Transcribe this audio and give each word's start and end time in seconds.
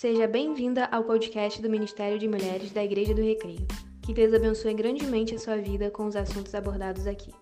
Seja 0.00 0.28
bem-vinda 0.28 0.88
ao 0.92 1.02
podcast 1.02 1.60
do 1.60 1.68
Ministério 1.68 2.20
de 2.20 2.28
Mulheres 2.28 2.70
da 2.70 2.84
Igreja 2.84 3.12
do 3.12 3.20
Recreio. 3.20 3.66
Que 4.06 4.14
Deus 4.14 4.32
abençoe 4.32 4.72
grandemente 4.72 5.34
a 5.34 5.40
sua 5.40 5.56
vida 5.56 5.90
com 5.90 6.06
os 6.06 6.14
assuntos 6.14 6.54
abordados 6.54 7.04
aqui. 7.04 7.34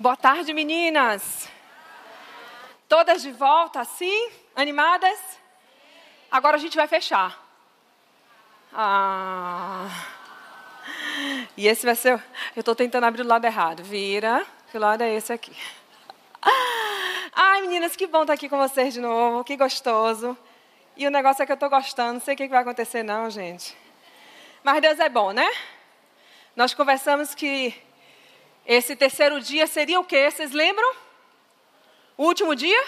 Boa 0.00 0.16
tarde, 0.16 0.54
meninas. 0.54 1.46
Todas 2.88 3.20
de 3.20 3.32
volta, 3.32 3.80
assim? 3.80 4.30
Animadas? 4.56 5.38
Agora 6.30 6.56
a 6.56 6.58
gente 6.58 6.74
vai 6.74 6.88
fechar. 6.88 7.38
Ah. 8.72 10.17
E 11.58 11.66
esse 11.66 11.84
vai 11.84 11.96
ser. 11.96 12.12
Eu 12.54 12.60
estou 12.60 12.72
tentando 12.72 13.02
abrir 13.02 13.22
o 13.22 13.26
lado 13.26 13.44
errado. 13.44 13.82
Vira. 13.82 14.46
Que 14.70 14.78
lado 14.78 15.02
é 15.02 15.12
esse 15.12 15.32
aqui? 15.32 15.50
Ai, 17.34 17.62
meninas, 17.62 17.96
que 17.96 18.06
bom 18.06 18.20
estar 18.20 18.34
aqui 18.34 18.48
com 18.48 18.56
vocês 18.56 18.94
de 18.94 19.00
novo. 19.00 19.42
Que 19.42 19.56
gostoso. 19.56 20.38
E 20.96 21.04
o 21.04 21.10
negócio 21.10 21.42
é 21.42 21.46
que 21.46 21.50
eu 21.50 21.54
estou 21.54 21.68
gostando. 21.68 22.12
Não 22.12 22.20
sei 22.20 22.34
o 22.34 22.36
que 22.36 22.46
vai 22.46 22.62
acontecer, 22.62 23.02
não, 23.02 23.28
gente. 23.28 23.76
Mas 24.62 24.80
Deus 24.80 25.00
é 25.00 25.08
bom, 25.08 25.32
né? 25.32 25.50
Nós 26.54 26.74
conversamos 26.74 27.34
que 27.34 27.74
esse 28.64 28.94
terceiro 28.94 29.40
dia 29.40 29.66
seria 29.66 29.98
o 29.98 30.04
quê? 30.04 30.30
Vocês 30.30 30.52
lembram? 30.52 30.94
O 32.16 32.26
último 32.26 32.54
dia? 32.54 32.84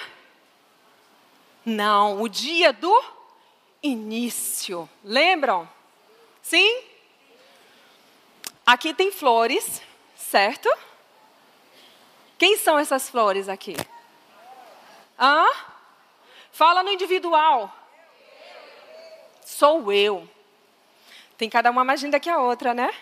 Não, 1.67 2.23
o 2.23 2.29
dia 2.29 2.73
do 2.73 3.05
início. 3.83 4.89
Lembram? 5.03 5.69
Sim? 6.41 6.90
Aqui 8.71 8.95
tem 8.95 9.11
flores, 9.11 9.83
certo? 10.15 10.73
Quem 12.39 12.57
são 12.57 12.79
essas 12.79 13.11
flores 13.11 13.49
aqui? 13.49 13.75
Hã? 15.19 15.45
Fala 16.53 16.81
no 16.85 16.93
individual. 16.93 17.75
Sou 19.45 19.93
eu. 19.93 20.29
Tem 21.37 21.51
cada 21.51 21.69
uma 21.69 21.83
mais 21.83 22.01
linda 22.01 22.21
que 22.21 22.31
a 22.31 22.39
outra, 22.39 22.73
né? 22.73 22.95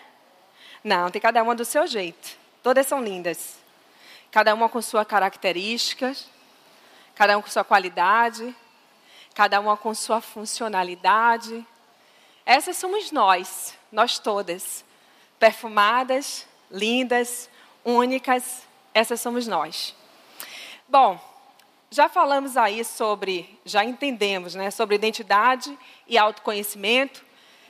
Não, 0.83 1.11
tem 1.11 1.21
cada 1.21 1.43
uma 1.43 1.53
do 1.53 1.63
seu 1.63 1.85
jeito. 1.85 2.35
Todas 2.63 2.87
são 2.87 3.03
lindas. 3.03 3.59
Cada 4.31 4.55
uma 4.55 4.69
com 4.69 4.81
sua 4.81 5.05
característica, 5.05 6.15
cada 7.13 7.37
uma 7.37 7.43
com 7.43 7.49
sua 7.51 7.63
qualidade, 7.63 8.55
cada 9.35 9.59
uma 9.59 9.77
com 9.77 9.93
sua 9.93 10.19
funcionalidade. 10.19 11.63
Essas 12.43 12.75
somos 12.75 13.11
nós, 13.11 13.77
nós 13.91 14.17
todas. 14.17 14.88
Perfumadas, 15.39 16.45
lindas, 16.69 17.49
únicas, 17.83 18.63
essas 18.93 19.21
somos 19.21 19.47
nós. 19.47 19.95
Bom, 20.87 21.19
já 21.89 22.07
falamos 22.07 22.57
aí 22.57 22.83
sobre, 22.83 23.57
já 23.65 23.83
entendemos, 23.83 24.53
né, 24.53 24.69
sobre 24.69 24.95
identidade 24.95 25.75
e 26.07 26.17
autoconhecimento. 26.17 27.23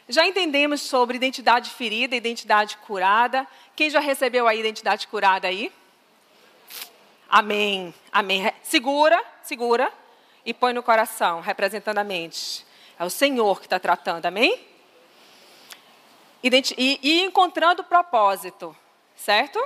Já 0.10 0.26
entendemos 0.26 0.82
sobre 0.82 1.16
identidade 1.16 1.70
ferida, 1.70 2.16
identidade 2.16 2.78
curada. 2.78 3.48
Quem 3.76 3.90
já 3.90 4.00
recebeu 4.00 4.48
a 4.48 4.56
identidade 4.56 5.08
curada 5.08 5.48
aí? 5.48 5.72
Amém. 7.30 7.94
Amém. 8.12 8.52
Segura, 8.64 9.24
segura 9.44 9.94
e 10.46 10.54
põe 10.54 10.74
no 10.74 10.82
coração, 10.82 11.42
representando 11.42 12.00
a 12.00 12.04
mente. 12.04 12.66
É 12.98 13.06
o 13.06 13.10
Senhor 13.10 13.60
que 13.60 13.68
está 13.68 13.80
tratando, 13.80 14.26
amém? 14.26 14.60
E, 16.42 17.00
e 17.02 17.22
encontrando 17.22 17.84
propósito, 17.84 18.76
certo? 19.16 19.60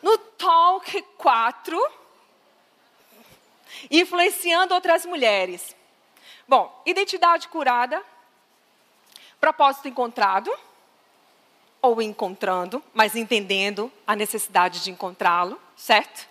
No 0.00 0.16
Talk 0.18 1.02
4, 1.18 1.92
influenciando 3.90 4.74
outras 4.74 5.04
mulheres. 5.04 5.74
Bom, 6.46 6.82
identidade 6.86 7.48
curada, 7.48 8.02
propósito 9.40 9.88
encontrado, 9.88 10.52
ou 11.80 12.00
encontrando, 12.00 12.82
mas 12.94 13.16
entendendo 13.16 13.92
a 14.06 14.14
necessidade 14.14 14.82
de 14.84 14.90
encontrá-lo, 14.92 15.60
certo? 15.76 16.28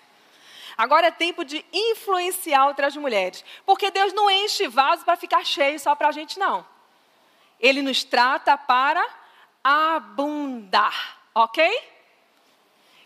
Agora 0.77 1.07
é 1.07 1.11
tempo 1.11 1.43
de 1.43 1.63
influenciar 1.73 2.67
outras 2.67 2.95
mulheres. 2.95 3.43
Porque 3.65 3.91
Deus 3.91 4.13
não 4.13 4.31
enche 4.31 4.67
vaso 4.67 5.03
para 5.03 5.17
ficar 5.17 5.45
cheio 5.45 5.77
só 5.77 5.93
para 5.93 6.07
a 6.07 6.11
gente, 6.11 6.39
não. 6.39 6.65
Ele 7.61 7.81
nos 7.81 8.03
trata 8.03 8.57
para 8.57 9.07
abundar, 9.63 11.19
ok? 11.35 11.63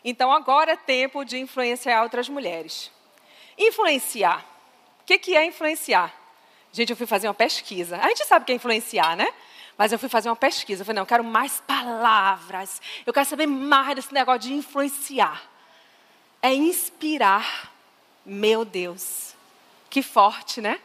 Então 0.03 0.31
agora 0.31 0.71
é 0.71 0.77
tempo 0.77 1.25
de 1.25 1.37
influenciar 1.37 2.01
outras 2.03 2.29
mulheres. 2.29 2.91
Influenciar. 3.57 4.45
O 5.01 5.05
que, 5.05 5.17
que 5.17 5.35
é 5.35 5.45
influenciar? 5.45 6.13
Gente, 6.71 6.89
eu 6.89 6.97
fui 6.97 7.07
fazer 7.07 7.27
uma 7.27 7.33
pesquisa. 7.33 7.97
A 7.97 8.07
gente 8.07 8.25
sabe 8.25 8.43
o 8.43 8.45
que 8.45 8.51
é 8.51 8.55
influenciar, 8.55 9.15
né? 9.15 9.27
Mas 9.77 9.91
eu 9.91 9.99
fui 9.99 10.09
fazer 10.09 10.29
uma 10.29 10.35
pesquisa. 10.35 10.81
Eu 10.81 10.85
falei, 10.85 10.97
não, 10.97 11.03
eu 11.03 11.07
quero 11.07 11.23
mais 11.23 11.61
palavras. 11.61 12.81
Eu 13.05 13.13
quero 13.13 13.25
saber 13.25 13.45
mais 13.45 13.95
desse 13.95 14.13
negócio 14.13 14.41
de 14.41 14.53
influenciar. 14.53 15.41
É 16.41 16.53
inspirar. 16.53 17.71
Meu 18.25 18.63
Deus. 18.63 19.35
Que 19.89 20.01
forte, 20.01 20.61
né? 20.61 20.79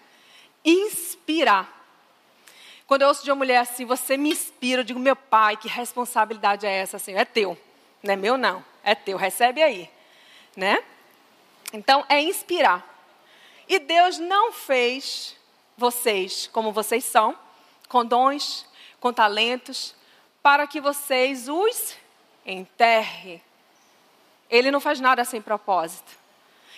Inspirar. 0.64 1.79
Quando 2.90 3.02
eu 3.02 3.08
ouço 3.08 3.22
de 3.22 3.30
uma 3.30 3.36
mulher 3.36 3.58
assim, 3.58 3.84
você 3.84 4.16
me 4.16 4.32
inspira, 4.32 4.80
eu 4.80 4.84
digo, 4.84 4.98
meu 4.98 5.14
pai, 5.14 5.56
que 5.56 5.68
responsabilidade 5.68 6.66
é 6.66 6.78
essa, 6.78 6.96
assim? 6.96 7.14
É 7.14 7.24
teu. 7.24 7.56
Não 8.02 8.14
é 8.14 8.16
meu, 8.16 8.36
não. 8.36 8.64
É 8.82 8.96
teu. 8.96 9.16
Recebe 9.16 9.62
aí. 9.62 9.88
Né? 10.56 10.82
Então, 11.72 12.04
é 12.08 12.20
inspirar. 12.20 12.84
E 13.68 13.78
Deus 13.78 14.18
não 14.18 14.52
fez 14.52 15.36
vocês 15.76 16.48
como 16.52 16.72
vocês 16.72 17.04
são, 17.04 17.38
com 17.88 18.04
dons, 18.04 18.66
com 18.98 19.12
talentos, 19.12 19.94
para 20.42 20.66
que 20.66 20.80
vocês 20.80 21.48
os 21.48 21.94
enterrem. 22.44 23.40
Ele 24.50 24.72
não 24.72 24.80
faz 24.80 24.98
nada 24.98 25.24
sem 25.24 25.40
propósito. 25.40 26.10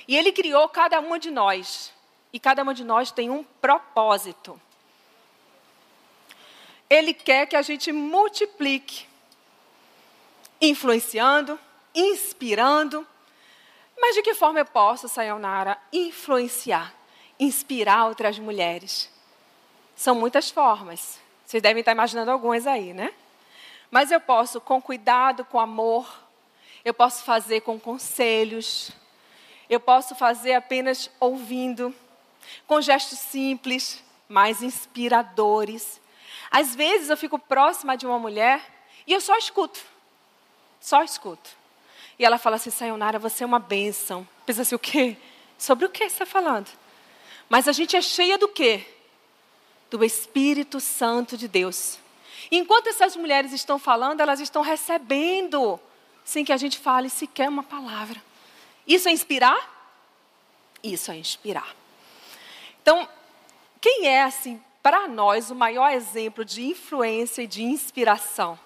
E 0.06 0.14
ele 0.14 0.30
criou 0.30 0.68
cada 0.68 1.00
uma 1.00 1.18
de 1.18 1.30
nós. 1.30 1.90
E 2.34 2.38
cada 2.38 2.62
uma 2.62 2.74
de 2.74 2.84
nós 2.84 3.10
tem 3.10 3.30
um 3.30 3.42
propósito. 3.62 4.60
Ele 6.92 7.14
quer 7.14 7.46
que 7.46 7.56
a 7.56 7.62
gente 7.62 7.90
multiplique, 7.90 9.06
influenciando, 10.60 11.58
inspirando. 11.94 13.06
Mas 13.98 14.14
de 14.14 14.20
que 14.20 14.34
forma 14.34 14.58
eu 14.58 14.66
posso, 14.66 15.08
Sayonara, 15.08 15.78
influenciar, 15.90 16.92
inspirar 17.40 18.08
outras 18.08 18.38
mulheres? 18.38 19.10
São 19.96 20.14
muitas 20.14 20.50
formas. 20.50 21.18
Vocês 21.46 21.62
devem 21.62 21.80
estar 21.80 21.92
imaginando 21.92 22.30
algumas 22.30 22.66
aí, 22.66 22.92
né? 22.92 23.14
Mas 23.90 24.10
eu 24.10 24.20
posso 24.20 24.60
com 24.60 24.78
cuidado, 24.78 25.46
com 25.46 25.58
amor, 25.58 26.06
eu 26.84 26.92
posso 26.92 27.24
fazer 27.24 27.62
com 27.62 27.80
conselhos, 27.80 28.92
eu 29.66 29.80
posso 29.80 30.14
fazer 30.14 30.52
apenas 30.52 31.10
ouvindo, 31.18 31.94
com 32.66 32.82
gestos 32.82 33.18
simples, 33.18 34.04
mais 34.28 34.62
inspiradores. 34.62 36.01
Às 36.50 36.74
vezes 36.74 37.10
eu 37.10 37.16
fico 37.16 37.38
próxima 37.38 37.96
de 37.96 38.06
uma 38.06 38.18
mulher 38.18 38.60
e 39.06 39.12
eu 39.12 39.20
só 39.20 39.36
escuto. 39.36 39.80
Só 40.80 41.02
escuto. 41.02 41.50
E 42.18 42.24
ela 42.24 42.38
fala 42.38 42.56
assim, 42.56 42.70
Sayonara, 42.70 43.18
você 43.18 43.44
é 43.44 43.46
uma 43.46 43.58
bênção. 43.58 44.26
Pensa 44.44 44.62
assim, 44.62 44.74
o 44.74 44.78
quê? 44.78 45.16
Sobre 45.56 45.86
o 45.86 45.90
que 45.90 46.00
você 46.00 46.06
está 46.06 46.26
falando? 46.26 46.68
Mas 47.48 47.68
a 47.68 47.72
gente 47.72 47.96
é 47.96 48.02
cheia 48.02 48.36
do 48.36 48.48
quê? 48.48 48.86
do 49.96 50.02
Espírito 50.02 50.80
Santo 50.80 51.36
de 51.36 51.46
Deus. 51.46 51.98
Enquanto 52.50 52.86
essas 52.86 53.14
mulheres 53.14 53.52
estão 53.52 53.78
falando, 53.78 54.20
elas 54.20 54.40
estão 54.40 54.62
recebendo, 54.62 55.78
sem 56.24 56.44
que 56.44 56.52
a 56.52 56.56
gente 56.56 56.78
fale 56.78 57.10
sequer 57.10 57.48
uma 57.48 57.62
palavra. 57.62 58.20
Isso 58.86 59.08
é 59.08 59.12
inspirar? 59.12 59.70
Isso 60.82 61.10
é 61.10 61.16
inspirar. 61.16 61.76
Então, 62.80 63.06
quem 63.80 64.06
é, 64.08 64.22
assim, 64.22 64.60
para 64.82 65.06
nós, 65.06 65.50
o 65.50 65.54
maior 65.54 65.92
exemplo 65.92 66.44
de 66.44 66.64
influência 66.64 67.42
e 67.42 67.46
de 67.46 67.62
inspiração? 67.62 68.58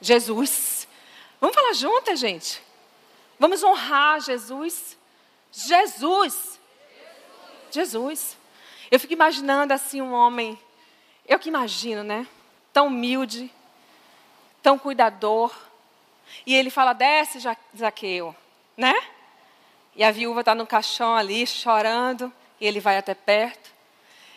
Jesus. 0.00 0.88
Vamos 1.40 1.54
falar 1.54 1.72
juntas, 1.74 2.18
gente? 2.18 2.62
Vamos 3.38 3.62
honrar 3.62 4.20
Jesus. 4.20 4.96
Jesus. 5.52 6.60
Jesus. 7.70 8.36
Eu 8.90 9.00
fico 9.00 9.12
imaginando 9.12 9.72
assim 9.72 10.02
um 10.02 10.12
homem, 10.12 10.58
eu 11.26 11.38
que 11.38 11.48
imagino, 11.48 12.02
né? 12.02 12.26
Tão 12.72 12.88
humilde, 12.88 13.52
tão 14.62 14.78
cuidador. 14.78 15.54
E 16.44 16.54
ele 16.54 16.70
fala: 16.70 16.92
desce, 16.92 17.38
Zaqueu, 17.76 18.34
né? 18.76 18.94
E 19.96 20.02
a 20.02 20.10
viúva 20.10 20.40
está 20.40 20.54
no 20.54 20.66
caixão 20.66 21.14
ali, 21.14 21.46
chorando, 21.46 22.32
e 22.60 22.66
ele 22.66 22.80
vai 22.80 22.98
até 22.98 23.14
perto. 23.14 23.73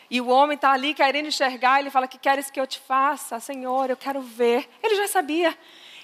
E 0.09 0.21
o 0.21 0.27
homem 0.27 0.56
está 0.56 0.71
ali 0.71 0.94
querendo 0.94 1.27
enxergar, 1.27 1.80
ele 1.80 1.89
fala: 1.89 2.07
Que 2.07 2.18
queres 2.18 2.50
que 2.50 2.59
eu 2.59 2.68
te 2.68 2.80
faça? 2.80 3.39
Senhor, 3.39 3.89
eu 3.89 3.98
quero 3.98 4.21
ver. 4.21 4.69
Ele 4.81 4.95
já 4.95 5.07
sabia. 5.07 5.57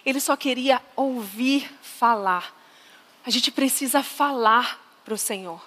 Ele 0.06 0.20
só 0.20 0.36
queria 0.36 0.82
ouvir 0.96 1.70
falar. 1.82 2.54
A 3.26 3.30
gente 3.30 3.52
precisa 3.52 4.04
falar 4.04 4.80
para 5.06 5.14
o 5.14 5.18
Senhor. 5.18 5.62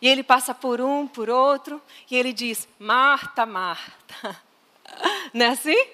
E 0.00 0.08
ele 0.08 0.22
passa 0.22 0.52
por 0.52 0.80
um, 0.80 1.06
por 1.06 1.30
outro, 1.30 1.80
e 2.10 2.16
ele 2.16 2.32
diz: 2.32 2.68
Marta, 2.78 3.46
Marta. 3.46 4.42
Não 5.32 5.46
é 5.46 5.48
assim? 5.50 5.86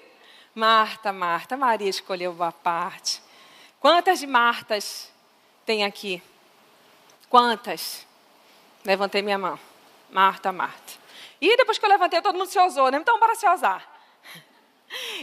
Marta, 0.55 1.13
Marta. 1.13 1.55
Maria 1.55 1.89
escolheu 1.89 2.33
boa 2.33 2.51
parte. 2.51 3.21
Quantas 3.79 4.19
de 4.19 4.27
Martas 4.27 5.11
tem 5.65 5.83
aqui? 5.83 6.21
Quantas? 7.29 8.05
Levantei 8.85 9.21
minha 9.21 9.37
mão. 9.37 9.59
Marta, 10.11 10.51
Marta. 10.51 11.02
E 11.43 11.57
depois 11.57 11.77
que 11.77 11.83
eu 11.83 11.89
levantei, 11.89 12.21
todo 12.21 12.37
mundo 12.37 12.47
se 12.47 12.57
ousou, 12.57 12.89
né? 12.89 12.97
Então, 12.97 13.19
bora 13.19 13.35
se 13.35 13.45
ousar. 13.45 13.85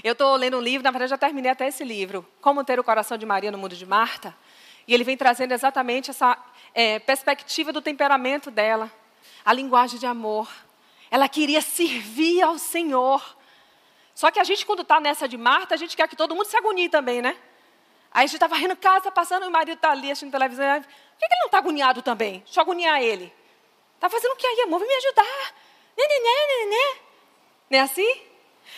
Eu 0.04 0.12
estou 0.12 0.36
lendo 0.36 0.58
um 0.58 0.60
livro, 0.60 0.84
na 0.84 0.90
verdade, 0.90 1.08
já 1.08 1.16
terminei 1.16 1.50
até 1.50 1.66
esse 1.66 1.82
livro, 1.82 2.28
Como 2.42 2.62
Ter 2.62 2.78
o 2.78 2.84
Coração 2.84 3.16
de 3.16 3.24
Maria 3.24 3.50
no 3.50 3.56
Mundo 3.56 3.74
de 3.74 3.86
Marta. 3.86 4.36
E 4.86 4.92
ele 4.92 5.02
vem 5.02 5.16
trazendo 5.16 5.52
exatamente 5.52 6.10
essa 6.10 6.36
é, 6.74 6.98
perspectiva 6.98 7.72
do 7.72 7.80
temperamento 7.80 8.50
dela, 8.50 8.92
a 9.42 9.54
linguagem 9.54 9.98
de 9.98 10.04
amor. 10.04 10.46
Ela 11.10 11.26
queria 11.26 11.62
servir 11.62 12.42
ao 12.42 12.58
Senhor. 12.58 13.22
Só 14.14 14.30
que 14.30 14.38
a 14.38 14.44
gente, 14.44 14.66
quando 14.66 14.82
está 14.82 15.00
nessa 15.00 15.26
de 15.26 15.38
Marta, 15.38 15.74
a 15.74 15.78
gente 15.78 15.96
quer 15.96 16.06
que 16.06 16.16
todo 16.16 16.34
mundo 16.34 16.44
se 16.44 16.56
agonie 16.56 16.90
também, 16.90 17.22
né? 17.22 17.34
Aí 18.12 18.24
a 18.24 18.26
gente 18.26 18.34
está 18.34 18.46
varrendo 18.46 18.76
casa, 18.76 19.10
passando, 19.10 19.46
e 19.46 19.48
o 19.48 19.50
marido 19.50 19.76
está 19.76 19.92
ali 19.92 20.10
assistindo 20.10 20.32
televisão. 20.32 20.82
Por 20.82 20.86
que, 20.86 21.26
que 21.26 21.32
ele 21.32 21.40
não 21.40 21.46
está 21.46 21.56
agoniado 21.56 22.02
também? 22.02 22.40
Deixa 22.40 22.60
eu 22.60 22.62
agoniar 22.62 23.02
ele. 23.02 23.32
Está 23.94 24.10
fazendo 24.10 24.32
o 24.32 24.36
que 24.36 24.46
aí, 24.46 24.60
amor? 24.66 24.80
Vem 24.80 24.88
me 24.88 24.94
ajudar. 24.96 25.69
Não 27.70 27.78
é 27.78 27.80
assim? 27.82 28.22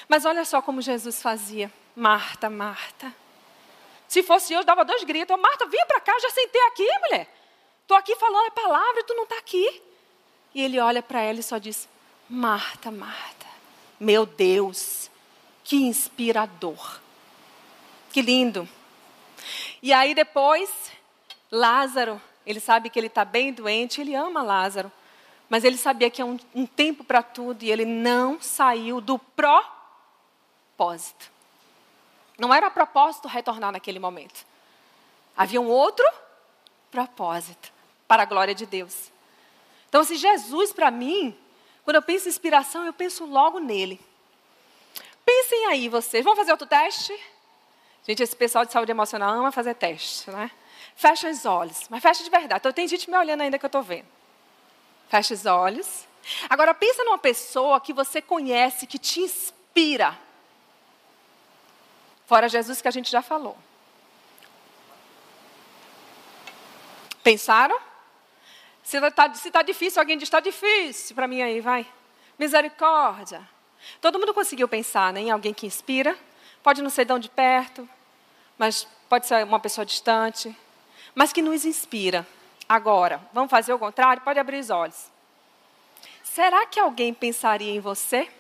Mas 0.07 0.27
olha 0.27 0.45
só 0.45 0.61
como 0.61 0.83
Jesus 0.83 1.23
fazia. 1.23 1.73
Marta, 1.97 2.51
Marta. 2.51 3.13
Se 4.07 4.23
fosse 4.23 4.53
eu, 4.53 4.63
dava 4.63 4.85
dois 4.85 5.03
gritos. 5.05 5.35
Marta, 5.41 5.67
vem 5.67 5.87
para 5.87 6.01
cá, 6.01 6.19
já 6.19 6.29
sentei 6.29 6.61
aqui, 6.67 6.87
mulher. 7.01 7.29
Estou 7.81 7.97
aqui 7.97 8.15
falando 8.17 8.49
a 8.49 8.51
palavra 8.51 9.01
e 9.01 9.05
tu 9.05 9.15
não 9.15 9.25
está 9.25 9.39
aqui. 9.39 9.83
E 10.55 10.63
ele 10.63 10.79
olha 10.79 11.03
para 11.03 11.23
ela 11.23 11.41
e 11.41 11.43
só 11.43 11.57
diz: 11.57 11.89
Marta, 12.29 12.91
Marta. 12.91 13.47
Meu 13.99 14.27
Deus, 14.27 15.11
que 15.65 15.77
inspirador. 15.77 17.01
Que 18.13 18.21
lindo. 18.21 18.69
E 19.83 19.93
aí 19.93 20.15
depois, 20.15 20.93
Lázaro, 21.51 22.21
ele 22.45 22.61
sabe 22.61 22.91
que 22.91 22.99
ele 22.99 23.07
está 23.07 23.25
bem 23.25 23.53
doente, 23.53 24.01
ele 24.01 24.15
ama 24.15 24.43
Lázaro. 24.43 24.93
Mas 25.53 25.65
ele 25.65 25.77
sabia 25.77 26.09
que 26.09 26.23
é 26.23 26.25
um, 26.25 26.39
um 26.55 26.65
tempo 26.65 27.05
para 27.05 27.23
tudo 27.23 27.63
e 27.63 27.71
ele 27.71 27.85
não 27.85 28.41
saiu 28.41 29.03
do 29.03 29.19
propósito. 29.19 29.71
Não 32.39 32.55
era 32.55 32.71
propósito 32.71 33.29
retornar 33.29 33.71
naquele 33.71 33.99
momento. 33.99 34.47
Havia 35.37 35.61
um 35.61 35.69
outro 35.69 36.11
propósito 36.91 37.71
para 38.09 38.23
a 38.23 38.25
glória 38.25 38.55
de 38.55 38.65
Deus. 38.65 39.13
Então, 39.91 40.03
se 40.03 40.17
Jesus, 40.17 40.73
para 40.73 40.91
mim, 40.91 41.37
quando 41.85 41.97
eu 41.97 42.03
penso 42.03 42.29
em 42.29 42.31
inspiração, 42.31 42.87
eu 42.87 42.95
penso 42.95 43.27
logo 43.27 43.59
nele. 43.59 44.01
Pensem 45.23 45.67
aí, 45.67 45.87
vocês. 45.87 46.25
Vamos 46.25 46.39
fazer 46.39 46.53
outro 46.53 46.67
teste? 46.67 47.13
Gente, 48.07 48.23
esse 48.23 48.35
pessoal 48.35 48.65
de 48.65 48.73
saúde 48.73 48.91
emocional 48.91 49.35
ama 49.35 49.53
fazer 49.53 49.75
teste, 49.75 50.31
né? 50.31 50.51
Fecha 50.97 51.29
os 51.29 51.45
olhos, 51.45 51.89
mas 51.91 52.01
fecha 52.01 52.25
de 52.25 52.31
verdade. 52.31 52.61
Então, 52.61 52.73
tem 52.73 52.89
gente 52.89 53.11
me 53.11 53.19
olhando 53.19 53.43
ainda 53.43 53.59
que 53.59 53.67
eu 53.67 53.69
estou 53.69 53.83
vendo. 53.83 54.22
Fecha 55.13 55.35
os 55.35 55.45
olhos. 55.45 56.09
Agora, 56.49 56.73
pensa 56.73 57.05
numa 57.05 57.19
pessoa 57.19 57.79
que 57.79 57.93
você 57.93 58.23
conhece, 58.23 58.87
que 58.87 58.99
te 58.99 59.21
inspira. 59.21 60.19
Fora 62.25 62.49
Jesus 62.49 62.81
que 62.81 62.89
a 62.89 62.91
gente 62.91 63.11
já 63.11 63.21
falou. 63.21 63.55
Pensaram? 67.23 67.79
Se 68.83 68.97
está 68.97 69.29
tá 69.29 69.61
difícil, 69.61 70.01
alguém 70.01 70.17
diz, 70.17 70.29
está 70.29 70.41
difícil 70.41 71.15
para 71.15 71.29
mim 71.29 71.43
aí, 71.43 71.61
vai. 71.61 71.87
Misericórdia. 72.39 73.47
Todo 74.01 74.19
mundo 74.19 74.33
conseguiu 74.33 74.67
pensar 74.67 75.13
né, 75.13 75.21
em 75.21 75.31
alguém 75.31 75.53
que 75.53 75.67
inspira? 75.67 76.19
Pode 76.63 76.81
não 76.81 76.89
ser 76.89 77.05
de 77.05 77.29
perto, 77.29 77.87
mas 78.57 78.89
pode 79.11 79.27
ser 79.27 79.45
uma 79.45 79.61
pessoa 79.61 79.85
distante, 79.85 80.57
mas 81.15 81.35
que 81.35 81.43
nos 81.43 81.67
inspira. 81.67 82.27
Agora, 82.69 83.21
vamos 83.33 83.51
fazer 83.51 83.73
o 83.73 83.79
contrário? 83.79 84.23
Pode 84.23 84.39
abrir 84.39 84.59
os 84.59 84.71
olhos. 84.71 85.11
Será 86.23 86.67
que 86.67 86.81
alguém 86.81 87.13
pensaria 87.13 87.73
em 87.73 87.81
você 87.81 88.31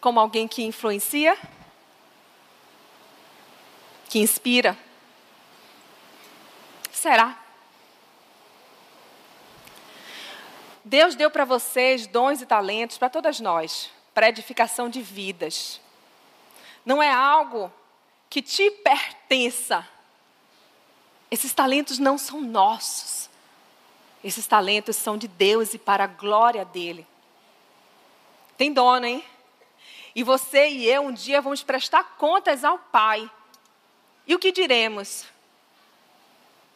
como 0.00 0.20
alguém 0.20 0.48
que 0.48 0.62
influencia? 0.62 1.38
Que 4.08 4.18
inspira? 4.18 4.76
Será? 6.90 7.38
Deus 10.84 11.14
deu 11.14 11.30
para 11.30 11.44
vocês 11.44 12.06
dons 12.06 12.42
e 12.42 12.46
talentos, 12.46 12.98
para 12.98 13.08
todas 13.08 13.40
nós, 13.40 13.90
para 14.12 14.28
edificação 14.28 14.88
de 14.88 15.00
vidas 15.00 15.80
não 16.84 17.02
é 17.02 17.10
algo 17.10 17.72
que 18.28 18.42
te 18.42 18.70
pertença. 18.70 19.88
Esses 21.30 21.52
talentos 21.52 21.98
não 21.98 22.16
são 22.16 22.40
nossos. 22.40 23.28
Esses 24.22 24.46
talentos 24.46 24.96
são 24.96 25.18
de 25.18 25.28
Deus 25.28 25.74
e 25.74 25.78
para 25.78 26.04
a 26.04 26.06
glória 26.06 26.64
dele. 26.64 27.06
Tem 28.56 28.72
dono, 28.72 29.04
hein? 29.04 29.24
E 30.14 30.22
você 30.22 30.68
e 30.68 30.86
eu 30.88 31.02
um 31.02 31.12
dia 31.12 31.40
vamos 31.40 31.62
prestar 31.62 32.16
contas 32.16 32.64
ao 32.64 32.78
Pai. 32.78 33.28
E 34.26 34.34
o 34.34 34.38
que 34.38 34.52
diremos? 34.52 35.24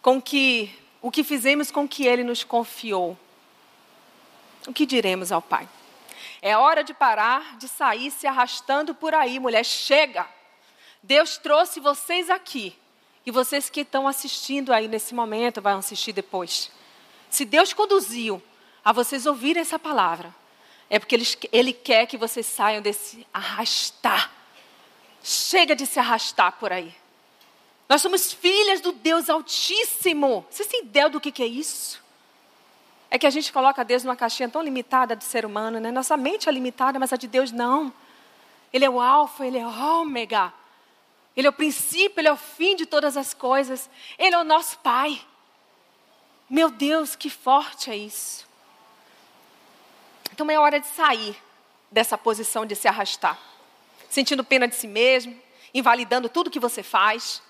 Com 0.03 0.21
que 0.21 0.77
o 1.01 1.11
que 1.11 1.23
fizemos 1.23 1.71
com 1.71 1.89
que 1.89 2.07
ele 2.07 2.25
nos 2.25 2.43
confiou? 2.43 3.17
O 4.67 4.73
que 4.73 4.85
diremos 4.85 5.31
ao 5.31 5.41
Pai? 5.41 5.69
É 6.43 6.57
hora 6.57 6.83
de 6.83 6.93
parar 6.93 7.57
de 7.57 7.69
sair 7.69 8.11
se 8.11 8.27
arrastando 8.27 8.95
por 8.95 9.15
aí, 9.15 9.39
mulher. 9.39 9.65
Chega! 9.65 10.27
Deus 11.03 11.39
trouxe 11.39 11.81
vocês 11.81 12.29
aqui. 12.29 12.77
E 13.29 13.31
vocês 13.31 13.69
que 13.69 13.83
estão 13.83 14.09
assistindo 14.09 14.73
aí 14.73 14.89
nesse 14.89 15.15
momento, 15.15 15.61
vão 15.61 15.81
assistir 15.81 16.15
depois. 16.15 16.71
Se 17.29 17.45
Deus 17.45 17.75
conduziu 17.75 18.43
a 18.83 18.91
vocês 18.91 19.27
ouvirem 19.27 19.61
essa 19.61 19.79
palavra, 19.79 20.35
é 20.89 20.99
porque 20.99 21.15
ele, 21.15 21.27
ele 21.53 21.73
quer 21.75 22.07
que 22.07 22.17
vocês 22.17 22.47
saiam 22.47 22.81
desse 22.81 23.27
arrastar. 23.31 24.33
Chega 25.23 25.77
de 25.77 25.85
se 25.85 25.99
arrastar 25.99 26.53
por 26.53 26.73
aí. 26.73 26.95
Nós 27.87 28.01
somos 28.01 28.33
filhas 28.33 28.81
do 28.81 28.93
Deus 28.93 29.29
Altíssimo. 29.29 30.47
Vocês 30.49 30.67
têm 30.67 30.85
ideia 30.85 31.11
do 31.11 31.21
que, 31.21 31.31
que 31.31 31.43
é 31.43 31.47
isso? 31.47 32.03
É 33.11 33.19
que 33.19 33.27
a 33.27 33.31
gente 33.31 33.53
coloca 33.53 33.85
Deus 33.85 34.05
numa 34.05 34.17
caixinha 34.17 34.49
tão 34.49 34.63
limitada 34.63 35.15
do 35.15 35.23
ser 35.23 35.45
humano, 35.45 35.79
né? 35.79 35.91
Nossa 35.93 36.17
mente 36.17 36.49
é 36.49 36.53
limitada, 36.53 36.99
mas 36.99 37.13
a 37.13 37.17
de 37.19 37.29
Deus 37.29 37.53
não. 37.53 37.93
Ele 38.73 38.87
é 38.87 38.91
o 38.91 38.99
alfa, 38.99 39.47
ele 39.47 39.59
é 39.59 39.67
o 39.67 40.01
ômega. 40.01 40.51
Ele 41.39 41.47
é 41.47 41.51
o 41.51 41.53
princípio, 41.53 42.21
ele 42.21 42.27
é 42.27 42.33
o 42.33 42.37
fim 42.37 42.75
de 42.75 42.85
todas 42.85 43.17
as 43.17 43.33
coisas. 43.33 43.89
Ele 44.19 44.35
é 44.35 44.39
o 44.39 44.43
nosso 44.43 44.77
Pai. 44.81 45.25
Meu 46.51 46.69
Deus, 46.69 47.15
que 47.15 47.31
forte 47.31 47.93
é 47.93 47.97
isso. 47.97 48.45
Então 50.33 50.51
é 50.51 50.59
hora 50.59 50.81
de 50.81 50.89
sair 50.89 51.41
dessa 51.93 52.19
posição 52.19 52.67
de 52.67 52.75
se 52.75 52.89
arrastar, 52.89 53.39
sentindo 54.11 54.43
pena 54.43 54.67
de 54.67 54.75
si 54.75 54.89
mesmo, 54.89 55.41
invalidando 55.73 56.29
tudo 56.29 56.51
que 56.51 56.59
você 56.59 56.83
faz. 56.83 57.41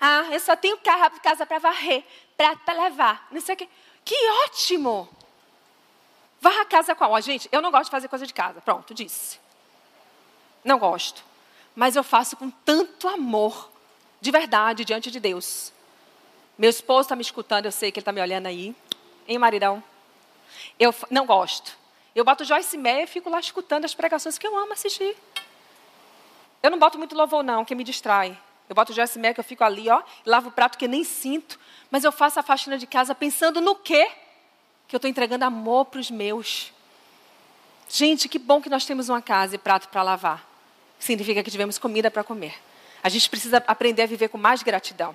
Ah, 0.00 0.26
eu 0.30 0.40
só 0.40 0.56
tenho 0.56 0.78
casa 0.78 1.44
para 1.44 1.58
varrer, 1.58 2.02
para 2.64 2.82
levar, 2.82 3.28
não 3.30 3.42
sei 3.42 3.56
o 3.56 3.58
quê. 3.58 3.68
Que 4.06 4.16
ótimo! 4.46 5.06
Varra 6.40 6.62
a 6.62 6.66
casa 6.66 6.94
qual? 6.94 7.12
Ó, 7.12 7.20
gente, 7.20 7.46
eu 7.52 7.60
não 7.60 7.70
gosto 7.70 7.84
de 7.84 7.90
fazer 7.90 8.08
coisa 8.08 8.26
de 8.26 8.32
casa. 8.32 8.62
Pronto, 8.62 8.94
disse. 8.94 9.38
Não 10.64 10.78
gosto. 10.78 11.33
Mas 11.74 11.96
eu 11.96 12.04
faço 12.04 12.36
com 12.36 12.50
tanto 12.50 13.08
amor, 13.08 13.70
de 14.20 14.30
verdade, 14.30 14.84
diante 14.84 15.10
de 15.10 15.18
Deus. 15.18 15.72
Meu 16.56 16.70
esposo 16.70 17.02
está 17.02 17.16
me 17.16 17.22
escutando, 17.22 17.66
eu 17.66 17.72
sei 17.72 17.90
que 17.90 17.98
ele 17.98 18.02
está 18.02 18.12
me 18.12 18.20
olhando 18.20 18.46
aí. 18.46 18.74
Hein, 19.26 19.38
maridão? 19.38 19.82
Eu 20.78 20.94
não 21.10 21.26
gosto. 21.26 21.76
Eu 22.14 22.24
boto 22.24 22.44
Joyce 22.44 22.78
Meyer 22.78 23.04
e 23.04 23.06
fico 23.08 23.28
lá 23.28 23.40
escutando 23.40 23.84
as 23.84 23.94
pregações 23.94 24.38
que 24.38 24.46
eu 24.46 24.56
amo 24.56 24.72
assistir. 24.72 25.16
Eu 26.62 26.70
não 26.70 26.78
boto 26.78 26.96
muito 26.96 27.16
louvor, 27.16 27.42
não, 27.42 27.64
que 27.64 27.74
me 27.74 27.82
distrai. 27.82 28.38
Eu 28.68 28.74
boto 28.74 28.92
Joyce 28.92 29.18
Meyer 29.18 29.34
que 29.34 29.40
eu 29.40 29.44
fico 29.44 29.64
ali, 29.64 29.90
ó, 29.90 30.00
lavo 30.24 30.48
o 30.48 30.52
prato 30.52 30.78
que 30.78 30.86
nem 30.86 31.02
sinto. 31.02 31.58
Mas 31.90 32.04
eu 32.04 32.12
faço 32.12 32.38
a 32.38 32.42
faxina 32.42 32.78
de 32.78 32.86
casa 32.86 33.14
pensando 33.14 33.60
no 33.60 33.74
quê? 33.74 34.10
Que 34.86 34.94
eu 34.94 34.98
estou 34.98 35.10
entregando 35.10 35.44
amor 35.44 35.86
para 35.86 36.00
os 36.00 36.10
meus. 36.10 36.72
Gente, 37.88 38.28
que 38.28 38.38
bom 38.38 38.62
que 38.62 38.70
nós 38.70 38.86
temos 38.86 39.08
uma 39.08 39.20
casa 39.20 39.56
e 39.56 39.58
prato 39.58 39.88
para 39.88 40.02
lavar. 40.02 40.53
Significa 41.04 41.42
que 41.42 41.50
tivemos 41.50 41.76
comida 41.76 42.10
para 42.10 42.24
comer. 42.24 42.58
A 43.02 43.10
gente 43.10 43.28
precisa 43.28 43.62
aprender 43.66 44.04
a 44.04 44.06
viver 44.06 44.28
com 44.28 44.38
mais 44.38 44.62
gratidão. 44.62 45.14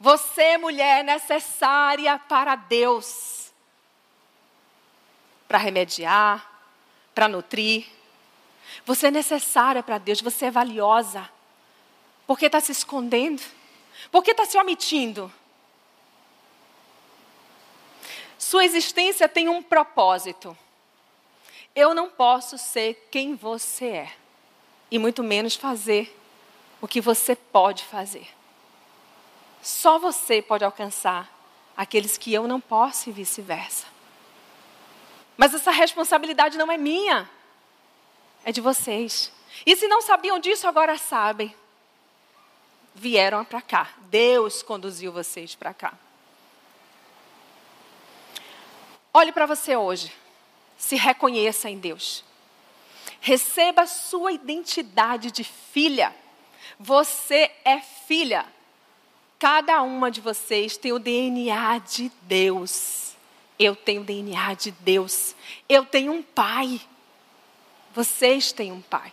Você, 0.00 0.56
mulher, 0.56 1.00
é 1.00 1.02
necessária 1.02 2.18
para 2.18 2.56
Deus. 2.56 3.52
Para 5.46 5.58
remediar, 5.58 6.50
para 7.14 7.28
nutrir. 7.28 7.86
Você 8.86 9.08
é 9.08 9.10
necessária 9.10 9.82
para 9.82 9.98
Deus, 9.98 10.22
você 10.22 10.46
é 10.46 10.50
valiosa. 10.50 11.28
Por 12.26 12.38
que 12.38 12.46
está 12.46 12.58
se 12.58 12.72
escondendo? 12.72 13.42
Por 14.10 14.24
que 14.24 14.30
está 14.30 14.46
se 14.46 14.56
omitindo? 14.56 15.30
Sua 18.38 18.64
existência 18.64 19.28
tem 19.28 19.46
um 19.46 19.62
propósito. 19.62 20.56
Eu 21.74 21.92
não 21.92 22.08
posso 22.08 22.56
ser 22.56 23.08
quem 23.10 23.34
você 23.34 23.88
é, 23.88 24.12
e 24.90 24.98
muito 24.98 25.22
menos 25.22 25.54
fazer 25.54 26.16
o 26.80 26.88
que 26.88 27.00
você 27.00 27.34
pode 27.34 27.84
fazer. 27.84 28.28
Só 29.62 29.98
você 29.98 30.40
pode 30.40 30.64
alcançar 30.64 31.30
aqueles 31.76 32.16
que 32.16 32.32
eu 32.32 32.46
não 32.46 32.60
posso 32.60 33.08
e 33.08 33.12
vice-versa. 33.12 33.86
Mas 35.36 35.54
essa 35.54 35.70
responsabilidade 35.70 36.58
não 36.58 36.70
é 36.70 36.76
minha, 36.76 37.28
é 38.44 38.50
de 38.50 38.60
vocês. 38.60 39.32
E 39.64 39.76
se 39.76 39.86
não 39.86 40.00
sabiam 40.00 40.38
disso, 40.38 40.66
agora 40.66 40.98
sabem. 40.98 41.54
Vieram 42.94 43.44
para 43.44 43.62
cá. 43.62 43.90
Deus 44.10 44.62
conduziu 44.62 45.12
vocês 45.12 45.54
para 45.54 45.72
cá. 45.72 45.94
Olhe 49.12 49.32
para 49.32 49.46
você 49.46 49.76
hoje. 49.76 50.12
Se 50.76 50.96
reconheça 50.96 51.68
em 51.68 51.78
Deus. 51.78 52.24
Receba 53.20 53.86
sua 53.86 54.32
identidade 54.32 55.30
de 55.30 55.44
filha. 55.44 56.14
Você 56.78 57.50
é 57.64 57.80
filha. 57.80 58.46
Cada 59.38 59.82
uma 59.82 60.10
de 60.10 60.20
vocês 60.20 60.76
tem 60.76 60.92
o 60.92 60.98
DNA 60.98 61.78
de 61.78 62.10
Deus. 62.22 63.16
Eu 63.58 63.74
tenho 63.74 64.02
o 64.02 64.04
DNA 64.04 64.54
de 64.54 64.70
Deus. 64.70 65.34
Eu 65.68 65.84
tenho 65.84 66.12
um 66.12 66.22
pai. 66.22 66.80
Vocês 67.94 68.52
têm 68.52 68.72
um 68.72 68.80
pai. 68.80 69.12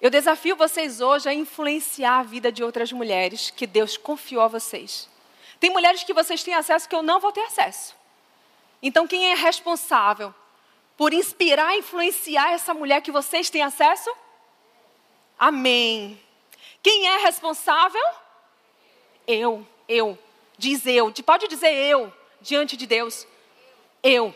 Eu 0.00 0.10
desafio 0.10 0.56
vocês 0.56 1.00
hoje 1.00 1.28
a 1.28 1.34
influenciar 1.34 2.18
a 2.18 2.22
vida 2.22 2.52
de 2.52 2.62
outras 2.62 2.92
mulheres 2.92 3.50
que 3.50 3.66
Deus 3.66 3.96
confiou 3.96 4.42
a 4.42 4.48
vocês. 4.48 5.08
Tem 5.58 5.70
mulheres 5.70 6.04
que 6.04 6.12
vocês 6.12 6.42
têm 6.42 6.54
acesso 6.54 6.88
que 6.88 6.94
eu 6.94 7.02
não 7.02 7.18
vou 7.18 7.32
ter 7.32 7.40
acesso. 7.40 7.94
Então, 8.82 9.06
quem 9.06 9.32
é 9.32 9.34
responsável 9.34 10.34
por 10.96 11.12
inspirar 11.12 11.74
e 11.74 11.80
influenciar 11.80 12.52
essa 12.52 12.72
mulher 12.72 13.02
que 13.02 13.12
vocês 13.12 13.50
têm 13.50 13.62
acesso? 13.62 14.10
Amém. 15.38 16.20
Quem 16.82 17.06
é 17.08 17.18
responsável? 17.18 18.04
Eu, 19.26 19.66
eu. 19.88 20.18
Diz 20.56 20.86
eu. 20.86 21.12
Pode 21.24 21.48
dizer 21.48 21.72
eu 21.72 22.12
diante 22.40 22.76
de 22.76 22.86
Deus. 22.86 23.26
Eu. 24.02 24.34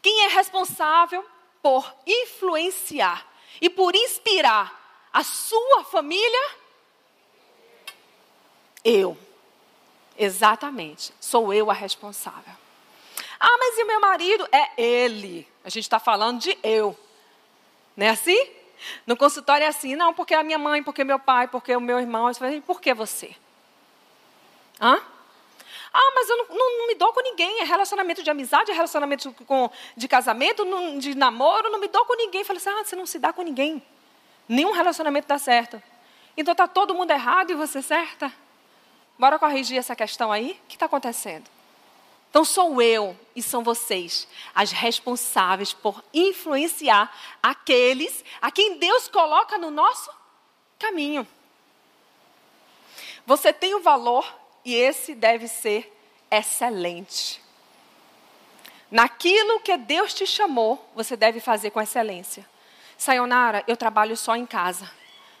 Quem 0.00 0.24
é 0.24 0.28
responsável 0.28 1.24
por 1.62 1.92
influenciar 2.06 3.26
e 3.60 3.68
por 3.68 3.94
inspirar 3.94 5.08
a 5.12 5.24
sua 5.24 5.84
família? 5.84 6.50
Eu. 8.84 9.16
Exatamente. 10.16 11.12
Sou 11.20 11.52
eu 11.52 11.70
a 11.70 11.74
responsável. 11.74 12.54
Ah, 13.40 13.56
mas 13.58 13.78
e 13.78 13.82
o 13.82 13.86
meu 13.86 14.00
marido? 14.00 14.46
É 14.52 14.82
ele. 14.82 15.48
A 15.64 15.70
gente 15.70 15.84
está 15.84 15.98
falando 15.98 16.38
de 16.40 16.58
eu. 16.62 16.94
Não 17.96 18.06
é 18.06 18.10
assim? 18.10 18.38
No 19.06 19.16
consultório 19.16 19.64
é 19.64 19.68
assim, 19.68 19.96
não, 19.96 20.12
porque 20.12 20.34
a 20.34 20.42
minha 20.42 20.58
mãe, 20.58 20.82
porque 20.82 21.04
meu 21.04 21.18
pai, 21.18 21.48
porque 21.48 21.74
o 21.74 21.80
meu 21.80 21.98
irmão. 21.98 22.30
Por 22.66 22.80
que 22.80 22.92
você? 22.92 23.34
Hã? 24.80 25.00
Ah, 25.92 26.12
mas 26.14 26.28
eu 26.28 26.36
não, 26.36 26.44
não, 26.48 26.78
não, 26.78 26.86
me 26.86 26.94
dou 26.94 27.12
com 27.12 27.20
ninguém. 27.20 27.60
É 27.60 27.64
relacionamento 27.64 28.22
de 28.22 28.30
amizade, 28.30 28.70
é 28.70 28.74
relacionamento 28.74 29.32
com, 29.46 29.70
de 29.96 30.06
casamento, 30.06 30.64
não, 30.64 30.98
de 30.98 31.14
namoro, 31.14 31.70
não 31.70 31.80
me 31.80 31.88
dou 31.88 32.04
com 32.04 32.14
ninguém. 32.14 32.42
Eu 32.42 32.46
falei 32.46 32.58
assim, 32.58 32.70
ah, 32.70 32.84
você 32.84 32.94
não 32.94 33.06
se 33.06 33.18
dá 33.18 33.32
com 33.32 33.42
ninguém. 33.42 33.82
Nenhum 34.48 34.72
relacionamento 34.72 35.26
dá 35.26 35.38
certo. 35.38 35.82
Então 36.36 36.52
está 36.52 36.68
todo 36.68 36.94
mundo 36.94 37.10
errado 37.10 37.50
e 37.50 37.54
você 37.54 37.82
certa? 37.82 38.32
Bora 39.18 39.38
corrigir 39.38 39.78
essa 39.78 39.96
questão 39.96 40.30
aí? 40.30 40.58
O 40.64 40.68
que 40.68 40.76
está 40.76 40.86
acontecendo? 40.86 41.44
Então 42.30 42.44
sou 42.44 42.80
eu 42.80 43.18
e 43.34 43.42
são 43.42 43.64
vocês 43.64 44.28
as 44.54 44.70
responsáveis 44.70 45.72
por 45.72 46.02
influenciar 46.14 47.12
aqueles 47.42 48.24
a 48.40 48.52
quem 48.52 48.78
Deus 48.78 49.08
coloca 49.08 49.58
no 49.58 49.70
nosso 49.70 50.08
caminho. 50.78 51.26
Você 53.26 53.52
tem 53.52 53.74
o 53.74 53.80
valor 53.80 54.24
e 54.64 54.74
esse 54.74 55.14
deve 55.14 55.48
ser 55.48 55.92
excelente. 56.30 57.42
Naquilo 58.88 59.60
que 59.60 59.76
Deus 59.76 60.14
te 60.14 60.26
chamou, 60.26 60.88
você 60.94 61.16
deve 61.16 61.40
fazer 61.40 61.70
com 61.70 61.80
excelência. 61.80 62.48
Sayonara, 62.96 63.64
eu 63.66 63.76
trabalho 63.76 64.16
só 64.16 64.36
em 64.36 64.46
casa. 64.46 64.90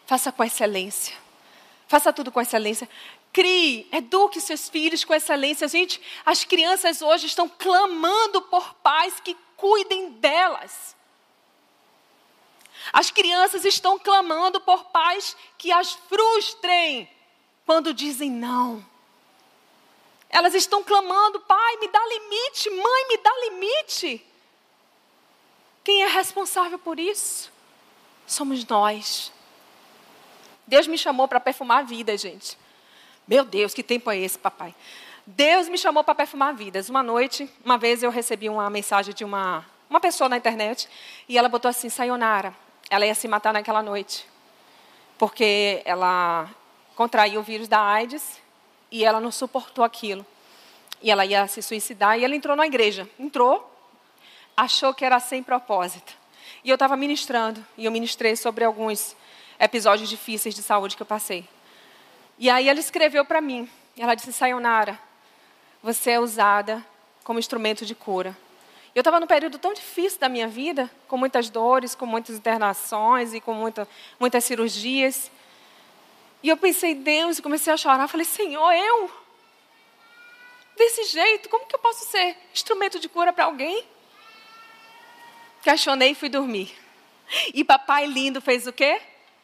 Faça 0.06 0.32
com 0.32 0.42
excelência. 0.42 1.16
Faça 1.86 2.12
tudo 2.12 2.30
com 2.30 2.40
excelência. 2.40 2.88
Crie, 3.32 3.88
eduque 3.92 4.40
seus 4.40 4.68
filhos 4.68 5.04
com 5.04 5.14
excelência. 5.14 5.68
Gente, 5.68 6.00
as 6.26 6.44
crianças 6.44 7.00
hoje 7.00 7.26
estão 7.26 7.48
clamando 7.48 8.42
por 8.42 8.74
pais 8.74 9.20
que 9.20 9.36
cuidem 9.56 10.12
delas. 10.12 10.96
As 12.92 13.10
crianças 13.10 13.64
estão 13.64 13.98
clamando 13.98 14.60
por 14.60 14.84
pais 14.86 15.36
que 15.56 15.70
as 15.70 15.92
frustrem 15.92 17.08
quando 17.64 17.94
dizem 17.94 18.30
não. 18.30 18.84
Elas 20.28 20.54
estão 20.54 20.82
clamando: 20.82 21.40
Pai, 21.40 21.76
me 21.76 21.88
dá 21.88 22.00
limite, 22.06 22.70
mãe, 22.70 23.08
me 23.08 23.16
dá 23.18 23.32
limite. 23.50 24.26
Quem 25.84 26.02
é 26.02 26.08
responsável 26.08 26.78
por 26.78 26.98
isso? 26.98 27.52
Somos 28.26 28.64
nós. 28.64 29.32
Deus 30.66 30.86
me 30.86 30.96
chamou 30.96 31.26
para 31.26 31.40
perfumar 31.40 31.80
a 31.80 31.82
vida, 31.82 32.16
gente. 32.16 32.56
Meu 33.26 33.44
Deus, 33.44 33.72
que 33.74 33.82
tempo 33.82 34.10
é 34.10 34.18
esse, 34.18 34.38
papai? 34.38 34.74
Deus 35.26 35.68
me 35.68 35.78
chamou 35.78 36.02
para 36.02 36.14
perfumar 36.14 36.54
vidas. 36.54 36.88
Uma 36.88 37.02
noite, 37.02 37.48
uma 37.64 37.78
vez 37.78 38.02
eu 38.02 38.10
recebi 38.10 38.48
uma 38.48 38.68
mensagem 38.68 39.14
de 39.14 39.24
uma, 39.24 39.64
uma 39.88 40.00
pessoa 40.00 40.28
na 40.28 40.36
internet 40.36 40.88
e 41.28 41.38
ela 41.38 41.48
botou 41.48 41.68
assim: 41.68 41.88
Sayonara. 41.88 42.54
Ela 42.88 43.06
ia 43.06 43.14
se 43.14 43.28
matar 43.28 43.52
naquela 43.52 43.82
noite. 43.82 44.26
Porque 45.16 45.80
ela 45.84 46.50
contraiu 46.96 47.40
o 47.40 47.42
vírus 47.44 47.68
da 47.68 47.80
AIDS 47.80 48.40
e 48.90 49.04
ela 49.04 49.20
não 49.20 49.30
suportou 49.30 49.84
aquilo. 49.84 50.26
E 51.00 51.10
ela 51.10 51.24
ia 51.24 51.46
se 51.46 51.62
suicidar 51.62 52.18
e 52.18 52.24
ela 52.24 52.34
entrou 52.34 52.56
na 52.56 52.66
igreja. 52.66 53.08
Entrou, 53.18 53.72
achou 54.56 54.92
que 54.92 55.04
era 55.04 55.20
sem 55.20 55.42
propósito. 55.42 56.12
E 56.64 56.68
eu 56.68 56.74
estava 56.74 56.96
ministrando, 56.96 57.64
e 57.78 57.84
eu 57.84 57.92
ministrei 57.92 58.36
sobre 58.36 58.64
alguns 58.64 59.16
episódios 59.58 60.08
difíceis 60.08 60.54
de 60.54 60.62
saúde 60.62 60.96
que 60.96 61.02
eu 61.02 61.06
passei. 61.06 61.48
E 62.40 62.48
aí 62.48 62.70
ela 62.70 62.80
escreveu 62.80 63.22
para 63.22 63.42
mim. 63.42 63.68
Ela 63.98 64.14
disse: 64.14 64.32
Sayonara, 64.32 64.98
você 65.82 66.12
é 66.12 66.20
usada 66.20 66.84
como 67.22 67.38
instrumento 67.38 67.84
de 67.84 67.94
cura. 67.94 68.34
Eu 68.94 69.00
estava 69.00 69.20
num 69.20 69.26
período 69.26 69.58
tão 69.58 69.74
difícil 69.74 70.18
da 70.18 70.28
minha 70.28 70.48
vida, 70.48 70.90
com 71.06 71.18
muitas 71.18 71.50
dores, 71.50 71.94
com 71.94 72.06
muitas 72.06 72.36
internações 72.36 73.34
e 73.34 73.40
com 73.40 73.52
muita, 73.52 73.86
muitas 74.18 74.42
cirurgias. 74.42 75.30
E 76.42 76.48
eu 76.48 76.56
pensei, 76.56 76.94
Deus, 76.94 77.38
e 77.38 77.42
comecei 77.42 77.72
a 77.72 77.76
chorar. 77.76 78.08
Falei, 78.08 78.24
Senhor, 78.24 78.72
eu? 78.72 79.10
Desse 80.76 81.04
jeito, 81.04 81.50
como 81.50 81.66
que 81.66 81.74
eu 81.74 81.78
posso 81.78 82.06
ser 82.06 82.36
instrumento 82.54 82.98
de 82.98 83.08
cura 83.08 83.34
para 83.34 83.44
alguém? 83.44 83.84
Questionei 85.62 86.12
e 86.12 86.14
fui 86.14 86.30
dormir. 86.30 86.74
E 87.52 87.62
papai 87.62 88.06
lindo 88.06 88.40
fez 88.40 88.66
o 88.66 88.72
quê? 88.72 89.00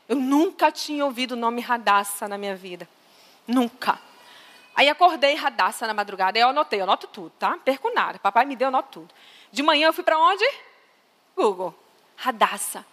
Eu 0.09 0.17
nunca 0.17 0.71
tinha 0.71 1.05
ouvido 1.05 1.33
o 1.33 1.37
nome 1.37 1.61
Radassa 1.61 2.29
na 2.29 2.39
minha 2.39 2.55
vida. 2.55 2.89
Nunca. 3.47 3.99
Aí 4.75 4.89
acordei 4.89 5.35
Radassa 5.35 5.87
na 5.87 5.95
madrugada. 5.95 6.39
Aí 6.39 6.43
eu 6.43 6.49
anotei, 6.49 6.81
eu 6.81 6.85
anoto 6.85 7.07
tudo, 7.07 7.31
tá? 7.39 7.59
Perco 7.65 7.93
nada. 7.95 8.19
Papai 8.19 8.45
me 8.45 8.57
deu, 8.57 8.67
eu 8.67 8.69
anoto 8.69 8.89
tudo. 9.01 9.15
De 9.51 9.63
manhã 9.63 9.89
eu 9.89 9.93
fui 9.93 10.05
para 10.05 10.19
onde? 10.19 10.45
Google. 11.35 11.75
Radassa. 12.17 12.85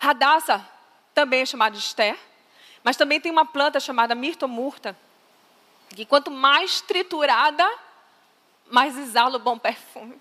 Radassa 0.00 0.66
também 1.14 1.42
é 1.42 1.46
chamado 1.46 1.72
de 1.72 1.78
Esther 1.78 2.18
mas 2.84 2.98
também 2.98 3.18
tem 3.18 3.32
uma 3.32 3.46
planta 3.46 3.80
chamada 3.80 4.14
mirtomurta, 4.14 4.94
que 5.88 6.04
quanto 6.04 6.30
mais 6.30 6.82
triturada, 6.82 7.66
mais 8.70 8.98
exala 8.98 9.36
o 9.36 9.40
bom 9.40 9.58
perfume. 9.58 10.20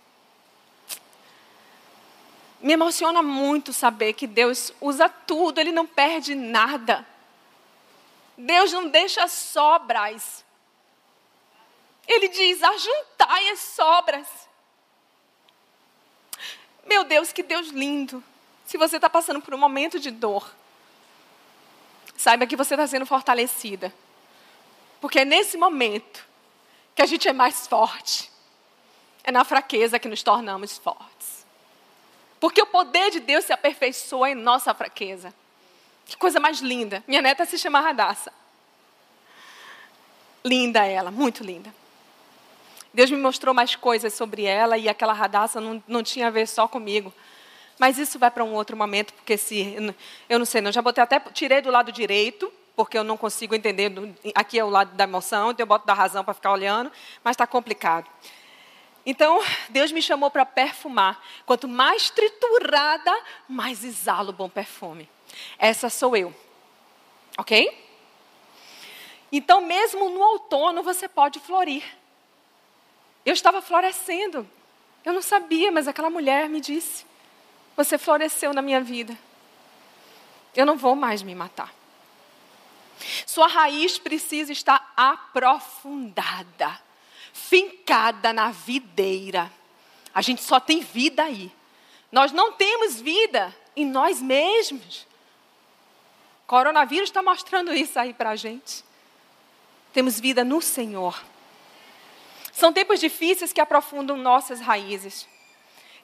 Me 2.64 2.74
emociona 2.74 3.22
muito 3.22 3.72
saber 3.72 4.14
que 4.14 4.26
Deus 4.26 4.74
usa 4.82 5.08
tudo, 5.08 5.60
Ele 5.60 5.72
não 5.72 5.86
perde 5.86 6.34
nada. 6.34 7.06
Deus 8.36 8.72
não 8.72 8.88
deixa 8.88 9.28
sobras. 9.28 10.44
Ele 12.08 12.28
diz: 12.30 12.64
ajuntai 12.64 13.50
as 13.50 13.60
sobras. 13.60 14.28
Meu 16.88 17.04
Deus, 17.04 17.32
que 17.32 17.44
Deus 17.44 17.68
lindo. 17.68 18.24
Se 18.66 18.78
você 18.78 18.96
está 18.96 19.10
passando 19.10 19.42
por 19.42 19.54
um 19.54 19.58
momento 19.58 20.00
de 20.00 20.10
dor, 20.10 20.50
Saiba 22.24 22.48
que 22.48 22.56
você 22.56 22.76
está 22.76 22.88
sendo 22.88 23.06
fortalecida. 23.06 23.94
Porque 25.02 25.20
é 25.20 25.26
nesse 25.26 25.58
momento 25.58 26.26
que 26.96 27.02
a 27.02 27.06
gente 27.06 27.28
é 27.28 27.34
mais 27.34 27.68
forte. 27.68 28.32
É 29.24 29.32
na 29.32 29.44
fraqueza 29.44 30.00
que 30.00 30.08
nos 30.08 30.24
tornamos 30.24 30.78
fortes. 30.78 31.43
Porque 32.44 32.62
o 32.62 32.66
poder 32.66 33.10
de 33.10 33.22
Deus 33.22 33.46
se 33.46 33.54
aperfeiçoa 33.54 34.32
em 34.32 34.36
nossa 34.36 34.74
fraqueza. 34.74 35.34
Que 36.06 36.18
coisa 36.18 36.42
mais 36.42 36.60
linda. 36.60 37.02
Minha 37.08 37.22
neta 37.22 37.46
se 37.46 37.58
chama 37.58 37.80
Radassa. 37.80 38.34
Linda 40.44 40.84
ela, 40.84 41.10
muito 41.10 41.42
linda. 41.42 41.74
Deus 42.94 43.10
me 43.10 43.16
mostrou 43.16 43.56
mais 43.56 43.78
coisas 43.78 44.14
sobre 44.14 44.44
ela 44.44 44.78
e 44.78 44.90
aquela 44.90 45.14
Radassa 45.14 45.62
não, 45.62 45.82
não 45.88 46.04
tinha 46.04 46.28
a 46.28 46.30
ver 46.30 46.46
só 46.46 46.68
comigo. 46.68 47.14
Mas 47.80 47.98
isso 47.98 48.20
vai 48.20 48.30
para 48.30 48.44
um 48.44 48.54
outro 48.56 48.76
momento, 48.76 49.14
porque 49.14 49.38
se 49.38 49.78
eu 50.28 50.38
não 50.38 50.46
sei, 50.46 50.60
não 50.60 50.70
já 50.70 50.82
botei 50.82 51.02
até 51.02 51.22
tirei 51.22 51.62
do 51.62 51.72
lado 51.72 51.94
direito, 51.94 52.52
porque 52.76 52.98
eu 52.98 53.06
não 53.06 53.16
consigo 53.16 53.56
entender. 53.56 53.90
Aqui 54.36 54.60
é 54.60 54.66
o 54.66 54.70
lado 54.70 54.94
da 54.98 55.06
emoção, 55.06 55.52
então 55.52 55.64
eu 55.64 55.68
boto 55.68 55.88
da 55.88 55.94
razão 55.94 56.26
para 56.26 56.34
ficar 56.34 56.52
olhando, 56.52 56.92
mas 57.24 57.36
está 57.36 57.48
complicado. 57.48 58.06
Então, 59.06 59.44
Deus 59.70 59.92
me 59.92 60.02
chamou 60.02 60.32
para 60.32 60.46
perfumar. 60.46 61.22
Quanto 61.46 61.68
mais 61.68 62.10
triturada, 62.10 63.12
mais 63.48 63.84
exalo 63.84 64.32
bom 64.32 64.48
perfume. 64.48 65.10
Essa 65.58 65.90
sou 65.90 66.16
eu. 66.16 66.34
Ok? 67.38 67.84
Então, 69.32 69.62
mesmo 69.62 70.10
no 70.10 70.22
outono, 70.22 70.84
você 70.84 71.08
pode 71.08 71.40
florir. 71.40 71.84
Eu 73.26 73.34
estava 73.34 73.62
florescendo. 73.62 74.48
Eu 75.04 75.12
não 75.12 75.22
sabia, 75.22 75.72
mas 75.72 75.88
aquela 75.88 76.10
mulher 76.10 76.48
me 76.48 76.62
disse: 76.62 77.06
Você 77.76 77.98
floresceu 77.98 78.54
na 78.54 78.62
minha 78.62 78.80
vida. 78.80 79.18
Eu 80.56 80.66
não 80.66 80.78
vou 80.78 80.96
mais 80.96 81.24
me 81.24 81.34
matar. 81.34 81.74
Sua 83.26 83.48
raiz 83.48 83.98
precisa 83.98 84.52
estar 84.52 84.94
aprofundada, 84.96 86.80
fincada 87.34 88.32
na 88.32 88.52
videira. 88.52 89.52
A 90.14 90.22
gente 90.22 90.44
só 90.44 90.60
tem 90.60 90.82
vida 90.82 91.24
aí. 91.24 91.52
Nós 92.12 92.32
não 92.32 92.54
temos 92.54 93.02
vida 93.02 93.54
em 93.76 93.86
nós 93.86 94.22
mesmos. 94.22 95.08
O 96.44 96.48
coronavírus 96.48 97.10
está 97.10 97.24
mostrando 97.24 97.74
isso 97.74 98.00
aí 98.00 98.14
para 98.14 98.30
a 98.30 98.36
gente. 98.36 98.86
Temos 99.92 100.20
vida 100.20 100.44
no 100.44 100.62
Senhor. 100.62 101.20
São 102.52 102.72
tempos 102.72 103.00
difíceis 103.00 103.52
que 103.52 103.60
aprofundam 103.60 104.16
nossas 104.16 104.62
raízes. 104.62 105.28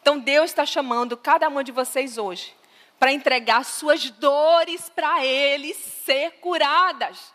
Então 0.02 0.18
Deus 0.18 0.50
está 0.50 0.66
chamando 0.66 1.16
cada 1.16 1.48
uma 1.48 1.64
de 1.64 1.72
vocês 1.72 2.18
hoje 2.18 2.56
para 2.98 3.14
entregar 3.14 3.64
suas 3.64 4.10
dores 4.10 4.90
para 4.90 5.24
Ele 5.24 5.74
ser 5.76 6.32
curadas. 6.42 7.32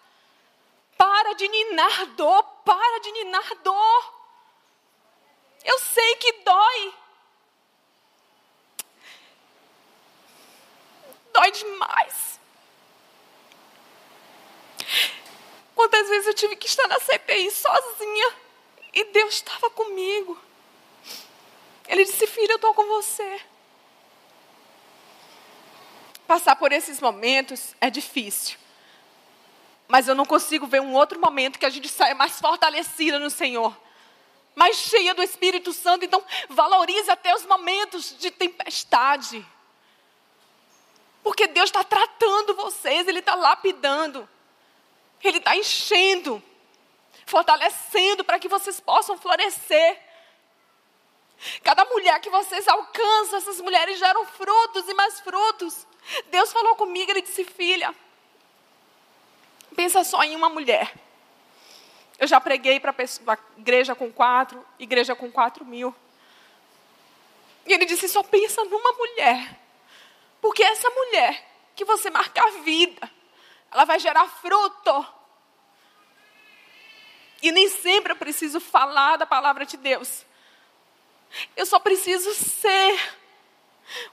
Para 0.97 1.35
de 1.35 1.49
ninar 1.49 2.07
dor, 2.07 2.43
para 2.65 2.99
de 3.01 3.13
ninar 3.13 3.55
dor. 3.63 4.15
Eu 5.65 5.79
sei 5.79 6.17
que 6.17 6.33
dói. 6.45 6.95
Dói 11.33 11.51
demais. 11.51 12.41
Quantas 15.75 16.09
vezes 16.09 16.27
eu 16.29 16.35
tive 16.35 16.57
que 16.57 16.67
estar 16.67 16.87
na 16.87 17.01
CPI 17.01 17.51
sozinha 17.51 18.35
e 18.93 19.05
Deus 19.05 19.35
estava 19.35 19.69
comigo. 19.71 20.41
Ele 21.89 22.05
disse: 22.05 22.27
Filho, 22.27 22.53
eu 22.53 22.57
estou 22.57 22.75
com 22.75 22.87
você. 22.87 23.41
Passar 26.27 26.57
por 26.57 26.73
esses 26.73 27.01
momentos 27.01 27.75
é 27.81 27.91
difícil. 27.91 28.64
Mas 29.87 30.09
eu 30.09 30.15
não 30.15 30.25
consigo 30.25 30.67
ver 30.67 30.81
um 30.81 30.95
outro 30.95 31.21
momento 31.21 31.59
que 31.59 31.67
a 31.67 31.71
gente 31.71 31.89
saia 31.89 32.15
mais 32.15 32.41
fortalecida 32.41 33.19
no 33.19 33.31
Senhor. 33.31 33.77
Mais 34.55 34.77
cheia 34.77 35.15
do 35.15 35.23
Espírito 35.23 35.73
Santo. 35.73 36.05
Então, 36.05 36.25
valorize 36.49 37.11
até 37.11 37.35
os 37.35 37.45
momentos 37.45 38.17
de 38.19 38.31
tempestade. 38.31 39.45
Porque 41.23 41.47
Deus 41.47 41.71
está 41.71 41.83
tratando 41.83 42.55
vocês, 42.55 43.07
Ele 43.09 43.19
está 43.19 43.35
lapidando. 43.35 44.29
Ele 45.23 45.39
está 45.39 45.57
enchendo, 45.57 46.43
fortalecendo 47.25 48.25
para 48.25 48.39
que 48.39 48.49
vocês 48.49 48.79
possam 48.79 49.17
florescer. 49.17 50.01
Cada 51.63 51.85
mulher 51.87 52.21
que 52.21 52.31
vocês 52.31 52.69
alcançam, 52.69 53.39
essas 53.39 53.61
mulheres 53.61 53.99
geram 53.99 54.25
frutos 54.27 54.89
e 54.89 54.95
mais 54.95 55.21
frutos. 55.21 55.87
Deus 56.27 56.53
falou 56.53 56.77
comigo, 56.77 57.11
Ele 57.11 57.23
disse: 57.23 57.45
Filha, 57.45 57.95
pensa 59.75 60.03
só 60.05 60.23
em 60.23 60.35
uma 60.35 60.49
mulher. 60.49 60.95
Eu 62.19 62.27
já 62.27 62.41
preguei 62.41 62.79
para 62.81 62.95
igreja 63.59 63.95
com 63.95 64.11
quatro, 64.11 64.65
igreja 64.79 65.15
com 65.15 65.31
quatro 65.31 65.65
mil. 65.65 65.95
E 67.67 67.73
ele 67.73 67.85
disse: 67.85 68.09
só 68.09 68.23
pensa 68.23 68.65
numa 68.65 68.93
mulher. 68.93 69.59
Porque 70.41 70.63
essa 70.63 70.89
mulher 70.91 71.45
que 71.75 71.85
você 71.85 72.11
marca 72.11 72.43
a 72.43 72.51
vida, 72.63 73.11
ela 73.71 73.85
vai 73.85 73.99
gerar 73.99 74.29
fruto. 74.29 75.07
E 77.43 77.51
nem 77.51 77.69
sempre 77.69 78.13
eu 78.13 78.17
preciso 78.17 78.61
falar 78.61 79.17
da 79.17 79.27
palavra 79.27 79.67
de 79.67 79.77
Deus. 79.77 80.25
Eu 81.57 81.67
só 81.67 81.79
preciso 81.79 82.33
ser 82.35 82.99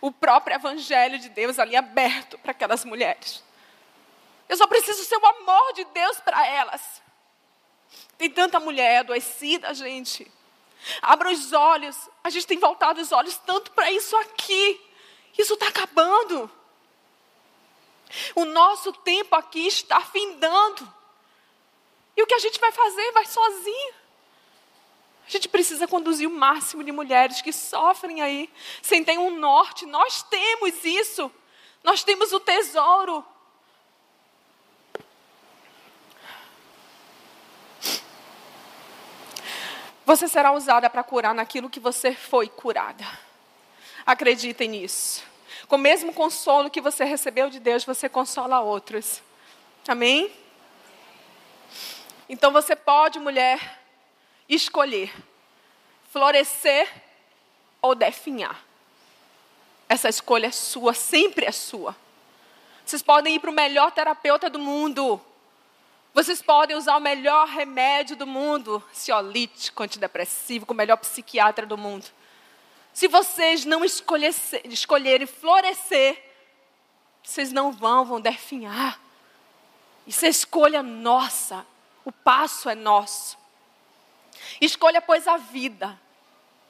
o 0.01 0.11
próprio 0.11 0.55
evangelho 0.55 1.19
de 1.19 1.29
Deus 1.29 1.59
ali 1.59 1.75
aberto 1.75 2.37
para 2.39 2.51
aquelas 2.51 2.83
mulheres. 2.83 3.43
Eu 4.51 4.57
só 4.57 4.67
preciso 4.67 5.05
ser 5.05 5.15
o 5.15 5.25
amor 5.25 5.71
de 5.71 5.85
Deus 5.85 6.19
para 6.19 6.45
elas. 6.45 7.01
Tem 8.17 8.29
tanta 8.29 8.59
mulher 8.59 8.97
adoecida, 8.97 9.73
gente. 9.73 10.29
Abra 11.01 11.31
os 11.31 11.53
olhos. 11.53 12.09
A 12.21 12.29
gente 12.29 12.45
tem 12.45 12.59
voltado 12.59 12.99
os 12.99 13.13
olhos 13.13 13.37
tanto 13.45 13.71
para 13.71 13.89
isso 13.93 14.13
aqui. 14.17 14.81
Isso 15.37 15.53
está 15.53 15.69
acabando. 15.69 16.51
O 18.35 18.43
nosso 18.43 18.91
tempo 18.91 19.33
aqui 19.37 19.67
está 19.67 20.01
findando. 20.01 20.93
E 22.17 22.21
o 22.21 22.27
que 22.27 22.33
a 22.33 22.39
gente 22.39 22.59
vai 22.59 22.73
fazer? 22.73 23.09
Vai 23.13 23.25
sozinho. 23.27 23.93
A 25.25 25.29
gente 25.29 25.47
precisa 25.47 25.87
conduzir 25.87 26.27
o 26.27 26.33
máximo 26.33 26.83
de 26.83 26.91
mulheres 26.91 27.41
que 27.41 27.53
sofrem 27.53 28.21
aí, 28.21 28.53
sem 28.81 29.01
ter 29.01 29.17
um 29.17 29.31
norte. 29.39 29.85
Nós 29.85 30.21
temos 30.23 30.83
isso. 30.83 31.31
Nós 31.85 32.03
temos 32.03 32.33
o 32.33 32.39
tesouro. 32.41 33.25
Você 40.05 40.27
será 40.27 40.51
usada 40.51 40.89
para 40.89 41.03
curar 41.03 41.33
naquilo 41.33 41.69
que 41.69 41.79
você 41.79 42.13
foi 42.13 42.47
curada. 42.47 43.05
Acreditem 44.05 44.69
nisso. 44.69 45.23
Com 45.67 45.75
o 45.75 45.79
mesmo 45.79 46.13
consolo 46.13 46.69
que 46.69 46.81
você 46.81 47.03
recebeu 47.03 47.49
de 47.49 47.59
Deus, 47.59 47.85
você 47.85 48.09
consola 48.09 48.59
outros. 48.59 49.21
Amém? 49.87 50.31
Então 52.27 52.51
você 52.51 52.75
pode, 52.75 53.19
mulher, 53.19 53.79
escolher 54.49 55.11
florescer 56.11 56.91
ou 57.81 57.95
definhar. 57.95 58.63
Essa 59.87 60.09
escolha 60.09 60.47
é 60.47 60.51
sua, 60.51 60.93
sempre 60.93 61.45
é 61.45 61.51
sua. 61.51 61.95
Vocês 62.85 63.01
podem 63.01 63.35
ir 63.35 63.39
para 63.39 63.49
o 63.49 63.53
melhor 63.53 63.91
terapeuta 63.91 64.49
do 64.49 64.59
mundo. 64.59 65.19
Vocês 66.13 66.41
podem 66.41 66.75
usar 66.75 66.97
o 66.97 67.01
melhor 67.01 67.47
remédio 67.47 68.15
do 68.15 68.27
mundo, 68.27 68.83
ciolítico, 68.91 69.83
antidepressivo, 69.83 70.65
com 70.65 70.73
o 70.73 70.77
melhor 70.77 70.97
psiquiatra 70.97 71.65
do 71.65 71.77
mundo. 71.77 72.05
Se 72.93 73.07
vocês 73.07 73.63
não 73.63 73.85
escolherem 73.85 75.25
florescer, 75.25 76.21
vocês 77.23 77.53
não 77.53 77.71
vão, 77.71 78.03
vão 78.03 78.19
definhar. 78.19 78.99
Isso 80.05 80.25
é 80.25 80.29
escolha 80.29 80.83
nossa. 80.83 81.65
O 82.03 82.11
passo 82.11 82.67
é 82.67 82.75
nosso. 82.75 83.37
Escolha, 84.59 85.01
pois, 85.01 85.27
a 85.27 85.37
vida 85.37 85.97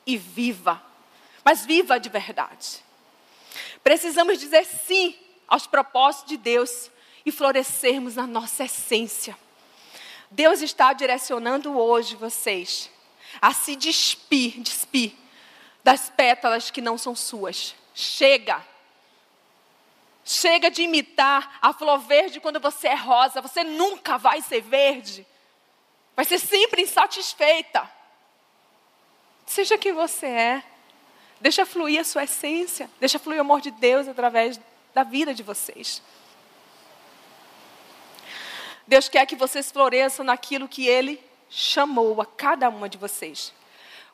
e 0.05 0.17
viva, 0.17 0.81
mas 1.43 1.65
viva 1.65 1.99
de 1.99 2.09
verdade. 2.09 2.83
Precisamos 3.83 4.39
dizer 4.39 4.65
sim 4.65 5.17
aos 5.47 5.65
propósitos 5.65 6.29
de 6.29 6.37
Deus 6.37 6.91
e 7.25 7.31
florescermos 7.31 8.15
na 8.15 8.25
nossa 8.25 8.63
essência. 8.63 9.37
Deus 10.29 10.61
está 10.61 10.93
direcionando 10.93 11.77
hoje 11.77 12.15
vocês 12.15 12.89
a 13.41 13.53
se 13.53 13.75
despir, 13.75 14.59
despir 14.61 15.13
das 15.83 16.09
pétalas 16.09 16.71
que 16.71 16.81
não 16.81 16.97
são 16.97 17.15
suas. 17.15 17.75
Chega. 17.93 18.65
Chega 20.23 20.69
de 20.69 20.83
imitar 20.83 21.57
a 21.61 21.73
flor 21.73 21.99
verde 21.99 22.39
quando 22.39 22.59
você 22.59 22.87
é 22.87 22.95
rosa. 22.95 23.41
Você 23.41 23.63
nunca 23.63 24.17
vai 24.17 24.41
ser 24.41 24.61
verde. 24.61 25.25
Vai 26.15 26.25
ser 26.25 26.39
sempre 26.39 26.83
insatisfeita. 26.83 27.89
Seja 29.45 29.77
quem 29.77 29.91
você 29.91 30.27
é. 30.27 30.63
Deixa 31.39 31.65
fluir 31.65 31.99
a 31.99 32.03
sua 32.03 32.23
essência. 32.23 32.89
Deixa 32.99 33.17
fluir 33.17 33.39
o 33.39 33.41
amor 33.41 33.59
de 33.59 33.71
Deus 33.71 34.07
através 34.07 34.59
da 34.93 35.03
vida 35.03 35.33
de 35.33 35.43
vocês. 35.43 36.01
Deus 38.91 39.07
quer 39.07 39.25
que 39.25 39.37
vocês 39.37 39.71
floresçam 39.71 40.25
naquilo 40.25 40.67
que 40.67 40.85
Ele 40.85 41.17
chamou 41.49 42.19
a 42.19 42.25
cada 42.25 42.67
uma 42.67 42.89
de 42.89 42.97
vocês. 42.97 43.53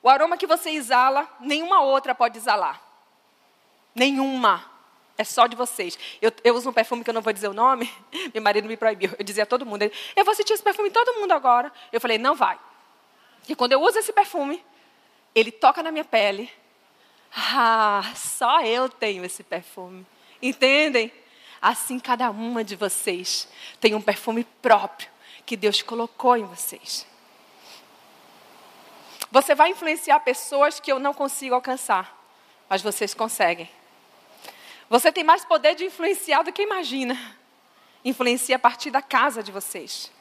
O 0.03 0.07
aroma 0.07 0.37
que 0.37 0.45
você 0.45 0.69
exala, 0.69 1.27
nenhuma 1.39 1.81
outra 1.81 2.13
pode 2.13 2.37
exalar. 2.37 2.79
Nenhuma. 3.95 4.63
É 5.17 5.23
só 5.23 5.47
de 5.47 5.55
vocês. 5.55 5.97
Eu, 6.21 6.31
eu, 6.43 6.53
uso 6.53 6.69
um 6.69 6.73
perfume 6.73 7.03
que 7.03 7.09
eu 7.09 7.13
não 7.15 7.23
vou 7.23 7.33
dizer 7.33 7.47
o 7.47 7.55
nome. 7.55 7.91
Meu 8.31 8.43
marido 8.43 8.67
me 8.67 8.77
proibiu. 8.77 9.09
Eu 9.17 9.25
dizia 9.25 9.41
a 9.41 9.45
todo 9.47 9.65
mundo. 9.65 9.91
Eu 10.15 10.23
vou 10.23 10.35
sentir 10.35 10.53
esse 10.53 10.61
perfume 10.61 10.89
em 10.89 10.91
todo 10.91 11.19
mundo 11.19 11.31
agora. 11.31 11.73
Eu 11.91 11.99
falei, 11.99 12.19
não 12.19 12.35
vai. 12.35 12.59
E 13.49 13.55
quando 13.55 13.71
eu 13.71 13.81
uso 13.81 13.97
esse 13.97 14.13
perfume, 14.13 14.63
ele 15.33 15.51
toca 15.51 15.81
na 15.81 15.89
minha 15.89 16.05
pele. 16.05 16.51
Ah, 17.35 18.13
só 18.15 18.61
eu 18.61 18.87
tenho 18.89 19.25
esse 19.25 19.41
perfume. 19.41 20.05
Entendem? 20.39 21.11
Assim 21.61 21.99
cada 21.99 22.29
uma 22.29 22.63
de 22.63 22.75
vocês 22.75 23.47
tem 23.79 23.95
um 23.95 24.01
perfume 24.01 24.43
próprio 24.61 25.09
que 25.45 25.55
Deus 25.55 25.81
colocou 25.81 26.35
em 26.35 26.43
vocês. 26.43 27.05
Você 29.31 29.55
vai 29.55 29.71
influenciar 29.71 30.19
pessoas 30.21 30.79
que 30.79 30.91
eu 30.91 30.99
não 30.99 31.13
consigo 31.13 31.55
alcançar, 31.55 32.15
mas 32.69 32.81
vocês 32.81 33.13
conseguem. 33.13 33.69
Você 34.89 35.11
tem 35.11 35.23
mais 35.23 35.43
poder 35.43 35.75
de 35.75 35.85
influenciar 35.85 36.43
do 36.43 36.51
que 36.51 36.61
imagina. 36.61 37.17
Influencia 38.05 38.55
a 38.55 38.59
partir 38.59 38.89
da 38.89 39.01
casa 39.01 39.43
de 39.43 39.51
vocês. 39.51 40.11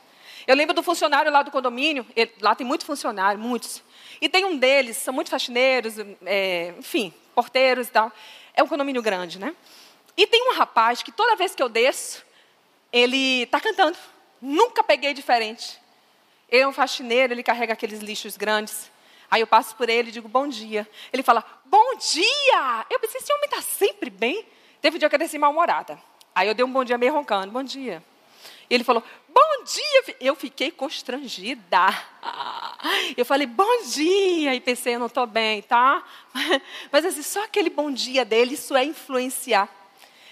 Eu 0.47 0.55
lembro 0.55 0.75
do 0.75 0.83
funcionário 0.83 1.31
lá 1.31 1.43
do 1.43 1.51
condomínio, 1.51 2.07
ele, 2.15 2.33
lá 2.41 2.55
tem 2.55 2.67
muito 2.67 2.85
funcionário, 2.85 3.39
muitos. 3.39 3.83
E 4.21 4.29
tem 4.29 4.45
um 4.45 4.57
deles, 4.57 4.97
são 4.97 5.13
muito 5.13 5.31
faxineiros, 5.31 5.95
é, 6.25 6.75
enfim, 6.79 7.13
porteiros 7.35 7.89
e 7.89 7.91
tal. 7.91 8.13
É 8.55 8.63
um 8.63 8.69
condomínio 8.69 9.03
grande, 9.03 9.39
né? 9.39 9.55
E 10.17 10.27
tem 10.27 10.51
um 10.51 10.55
rapaz 10.55 11.03
que 11.03 11.13
toda 11.13 11.37
vez 11.37 11.55
que 11.55 11.63
eu 11.63 11.69
desço, 11.69 12.25
ele 12.93 13.43
está 13.43 13.61
cantando. 13.61 13.99
Nunca 14.41 14.83
peguei 14.83 15.13
diferente. 15.13 15.79
Ele 16.49 16.63
é 16.63 16.69
um 16.69 16.73
faxineiro, 16.73 17.35
ele 17.35 17.43
carrega 17.43 17.73
aqueles 17.73 18.01
lixos 18.01 18.37
grandes. 18.37 18.91
Aí 19.31 19.41
eu 19.41 19.47
passo 19.47 19.75
por 19.75 19.89
ele 19.89 20.09
e 20.09 20.13
digo, 20.13 20.29
bom 20.29 20.47
dia. 20.47 20.89
Ele 21.13 21.23
fala, 21.23 21.45
bom 21.65 21.97
dia! 21.97 22.87
Eu 22.89 23.01
pensei, 23.01 23.21
esse 23.21 23.33
homem 23.33 23.47
está 23.47 23.61
sempre 23.61 24.09
bem. 24.09 24.47
Teve 24.81 24.97
um 24.97 24.99
dia 24.99 25.09
que 25.09 25.15
eu 25.15 25.19
desci 25.19 25.37
mal-humorada. 25.37 26.01
Aí 26.35 26.49
eu 26.49 26.55
dei 26.55 26.65
um 26.65 26.73
bom 26.73 26.85
dia 26.85 26.97
meio 26.97 27.13
roncando, 27.13 27.53
bom 27.53 27.63
dia. 27.63 28.03
E 28.71 28.75
ele 28.75 28.85
falou, 28.85 29.03
bom 29.29 29.65
dia! 29.65 30.17
Eu 30.21 30.35
fiquei 30.35 30.71
constrangida. 30.71 31.89
Eu 33.17 33.25
falei, 33.25 33.47
bom 33.47 33.83
dia! 33.85 34.55
E 34.55 34.61
pensei, 34.61 34.95
eu 34.95 34.99
não 35.01 35.07
estou 35.07 35.27
bem, 35.27 35.63
tá? 35.63 36.05
Mas 36.93 37.05
assim, 37.05 37.23
só 37.23 37.43
aquele 37.45 37.71
bom 37.71 37.91
dia 37.91 38.25
dele, 38.25 38.55
isso 38.55 38.77
é 38.77 38.85
influenciar. 38.85 39.69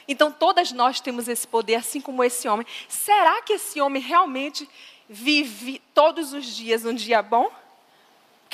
Então 0.06 0.30
todas 0.30 0.72
nós 0.72 1.00
temos 1.00 1.28
esse 1.28 1.46
poder, 1.46 1.76
assim 1.76 2.00
como 2.00 2.22
esse 2.22 2.48
homem. 2.48 2.66
Será 2.88 3.42
que 3.42 3.54
esse 3.54 3.80
homem 3.80 4.02
realmente 4.02 4.68
vive 5.08 5.80
todos 5.92 6.32
os 6.32 6.46
dias 6.46 6.84
um 6.84 6.94
dia 6.94 7.22
bom? 7.22 7.50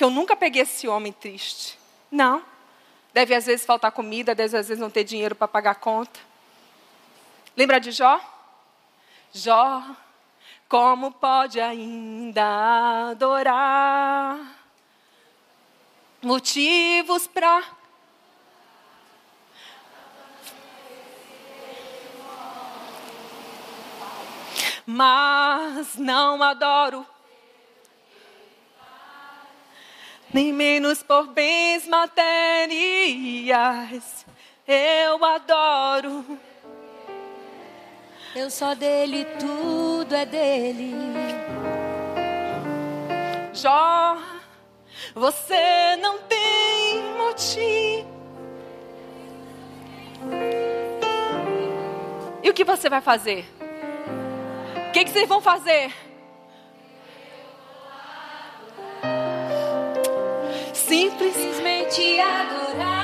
que 0.00 0.04
eu 0.04 0.08
nunca 0.08 0.34
peguei 0.34 0.62
esse 0.62 0.88
homem 0.88 1.12
triste. 1.12 1.78
Não. 2.10 2.42
Deve 3.12 3.34
às 3.34 3.44
vezes 3.44 3.66
faltar 3.66 3.92
comida, 3.92 4.34
deve 4.34 4.56
às 4.56 4.66
vezes 4.66 4.80
não 4.80 4.88
ter 4.88 5.04
dinheiro 5.04 5.34
para 5.34 5.46
pagar 5.46 5.72
a 5.72 5.74
conta. 5.74 6.18
Lembra 7.54 7.78
de 7.78 7.90
Jó? 7.90 8.18
Jó, 9.30 9.84
como 10.70 11.12
pode 11.12 11.60
ainda 11.60 13.10
adorar? 13.10 14.38
Motivos 16.22 17.26
para 17.26 17.62
mas 24.90 25.96
não 25.96 26.42
adoro 26.42 27.06
nem 30.32 30.52
menos 30.52 31.02
por 31.02 31.26
bens 31.28 31.88
materiais. 31.88 32.24
Eu 34.66 35.24
adoro. 35.24 36.24
Eu 38.34 38.48
só 38.50 38.74
dele, 38.74 39.24
tudo 39.38 40.14
é 40.14 40.24
dele. 40.24 40.94
Jó, 43.52 44.16
você 45.14 45.96
não 45.96 46.18
tem 46.22 47.02
motivo. 47.18 48.08
E 52.42 52.48
o 52.48 52.54
que 52.54 52.64
você 52.64 52.88
vai 52.88 53.00
fazer? 53.00 53.59
Que, 55.00 55.04
que 55.06 55.12
vocês 55.12 55.28
vão 55.28 55.40
fazer? 55.40 55.90
simplesmente 60.74 62.20
adorar. 62.20 62.99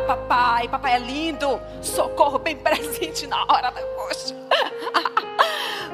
Papai. 0.00 0.68
Papai 0.68 0.94
é 0.94 0.98
lindo. 0.98 1.60
Socorro 1.82 2.38
bem 2.38 2.56
presente 2.56 3.26
na 3.26 3.42
hora 3.44 3.70
da 3.70 3.80
angústia. 3.80 4.36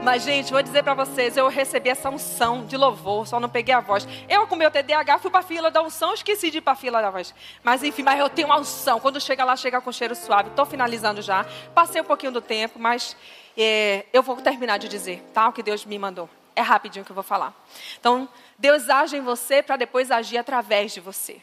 Mas, 0.03 0.25
gente, 0.25 0.53
vou 0.53 0.61
dizer 0.61 0.83
para 0.83 0.95
vocês, 0.95 1.37
eu 1.37 1.47
recebi 1.47 1.89
essa 1.89 2.11
unção 2.11 2.67
de 2.67 2.77
louvor, 2.77 3.25
só 3.25 3.39
não 3.39 3.49
peguei 3.49 3.73
a 3.73 3.79
voz. 3.79 4.07
Eu, 4.29 4.49
com 4.49 4.57
meu 4.57 4.69
TDAH, 4.69 5.21
fui 5.21 5.31
para 5.31 5.43
fila 5.43 5.71
da 5.71 5.81
unção, 5.81 6.13
esqueci 6.13 6.51
de 6.51 6.59
ir 6.59 6.61
para 6.61 6.75
fila 6.75 7.01
da 7.01 7.09
voz. 7.09 7.33
Mas, 7.63 7.85
enfim, 7.85 8.03
mas 8.03 8.19
eu 8.19 8.29
tenho 8.29 8.49
uma 8.49 8.59
unção. 8.59 8.99
Quando 8.99 9.21
chega 9.21 9.45
lá, 9.45 9.55
chega 9.55 9.81
com 9.81 9.93
cheiro 9.93 10.17
suave. 10.17 10.49
Estou 10.49 10.67
finalizando 10.67 11.23
já. 11.23 11.47
Passei 11.73 12.01
um 12.01 12.05
pouquinho 12.05 12.33
do 12.33 12.41
tempo, 12.41 12.81
mas 12.81 13.17
é, 13.57 14.05
eu 14.13 14.25
vou 14.25 14.35
terminar 14.37 14.79
de 14.79 14.89
dizer, 14.89 15.23
tá? 15.33 15.49
O 15.49 15.53
que 15.53 15.63
Deus 15.63 15.85
me 15.85 15.97
mandou. 16.01 16.29
É 16.57 16.63
rapidinho 16.63 17.05
que 17.05 17.13
eu 17.13 17.15
vou 17.15 17.25
falar. 17.25 17.55
Então, 18.01 18.29
Deus 18.59 18.91
age 18.91 19.17
em 19.17 19.21
você 19.21 19.63
para 19.63 19.77
depois 19.77 20.11
agir 20.11 20.37
através 20.37 20.93
de 20.93 21.01
você. 21.01 21.41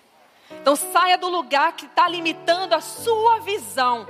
Então 0.52 0.76
saia 0.76 1.18
do 1.18 1.30
lugar 1.30 1.74
que 1.74 1.86
está 1.86 2.08
limitando 2.08 2.76
a 2.76 2.82
sua 2.82 3.40
visão. 3.40 4.08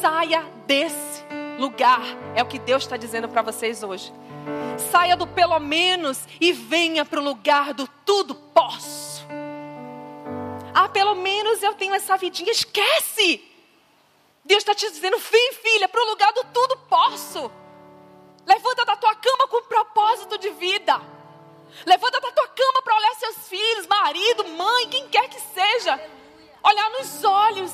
Saia 0.00 0.42
desse 0.66 1.24
lugar. 1.58 2.02
É 2.34 2.42
o 2.42 2.46
que 2.46 2.58
Deus 2.58 2.82
está 2.82 2.96
dizendo 2.96 3.28
para 3.28 3.42
vocês 3.42 3.82
hoje. 3.82 4.12
Saia 4.90 5.16
do 5.16 5.26
pelo 5.26 5.58
menos 5.58 6.26
e 6.40 6.52
venha 6.52 7.04
para 7.04 7.20
o 7.20 7.24
lugar 7.24 7.74
do 7.74 7.86
tudo 8.04 8.34
posso. 8.34 9.26
Ah, 10.74 10.88
pelo 10.88 11.14
menos 11.14 11.62
eu 11.62 11.74
tenho 11.74 11.94
essa 11.94 12.16
vidinha. 12.16 12.50
Esquece! 12.50 13.48
Deus 14.44 14.62
está 14.62 14.74
te 14.74 14.90
dizendo, 14.90 15.18
vem 15.18 15.52
filha, 15.52 15.88
para 15.88 16.02
o 16.02 16.10
lugar 16.10 16.32
do 16.32 16.44
tudo 16.52 16.76
posso. 16.88 17.50
Levanta 18.44 18.84
da 18.84 18.96
tua 18.96 19.14
cama 19.14 19.46
com 19.46 19.62
propósito 19.62 20.36
de 20.38 20.50
vida. 20.50 21.00
Levanta 21.86 22.20
da 22.20 22.30
tua 22.30 22.48
cama 22.48 22.82
para 22.82 22.96
olhar 22.96 23.14
seus 23.14 23.48
filhos, 23.48 23.86
marido, 23.86 24.48
mãe, 24.48 24.88
quem 24.88 25.08
quer 25.08 25.28
que 25.28 25.40
seja. 25.40 26.00
Olhar 26.62 26.90
nos 26.90 27.24
olhos 27.24 27.72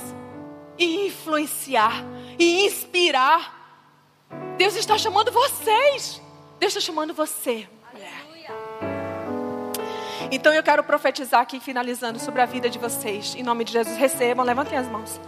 e 0.78 1.06
influenciar 1.06 2.04
e 2.38 2.66
inspirar. 2.66 3.56
Deus 4.56 4.76
está 4.76 4.96
chamando 4.96 5.30
vocês. 5.30 6.22
Deus 6.58 6.74
está 6.74 6.80
chamando 6.80 7.14
você, 7.14 7.68
mulher. 7.92 8.28
Então 10.30 10.52
eu 10.52 10.62
quero 10.62 10.82
profetizar 10.84 11.40
aqui, 11.40 11.60
finalizando, 11.60 12.18
sobre 12.18 12.40
a 12.40 12.46
vida 12.46 12.68
de 12.68 12.78
vocês. 12.78 13.34
Em 13.34 13.42
nome 13.42 13.64
de 13.64 13.72
Jesus, 13.72 13.96
recebam, 13.96 14.44
levantem 14.44 14.78
as 14.78 14.88
mãos. 14.88 15.20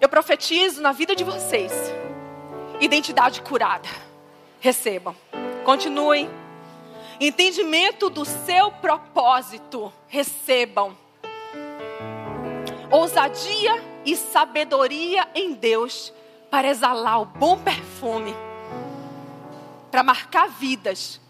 Eu 0.00 0.08
profetizo 0.08 0.80
na 0.80 0.92
vida 0.92 1.16
de 1.16 1.24
vocês. 1.24 1.72
Identidade 2.80 3.42
curada. 3.42 3.88
Recebam. 4.60 5.16
Continuem. 5.64 6.30
Entendimento 7.20 8.08
do 8.08 8.24
seu 8.24 8.70
propósito. 8.70 9.92
Recebam. 10.06 10.96
Ousadia 12.90 13.82
e 14.04 14.16
sabedoria 14.16 15.28
em 15.34 15.52
Deus 15.52 16.12
para 16.50 16.68
exalar 16.68 17.20
o 17.20 17.26
bom 17.26 17.58
perfume, 17.58 18.34
para 19.90 20.02
marcar 20.02 20.48
vidas 20.48 21.20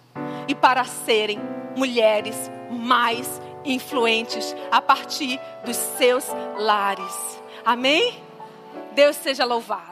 e 0.47 0.55
para 0.55 0.85
serem 0.85 1.41
mulheres 1.75 2.51
mais 2.71 3.41
influentes 3.65 4.55
a 4.71 4.81
partir 4.81 5.41
dos 5.65 5.77
seus 5.77 6.25
lares. 6.57 7.43
Amém? 7.65 8.23
Deus 8.93 9.17
seja 9.17 9.45
louvado. 9.45 9.88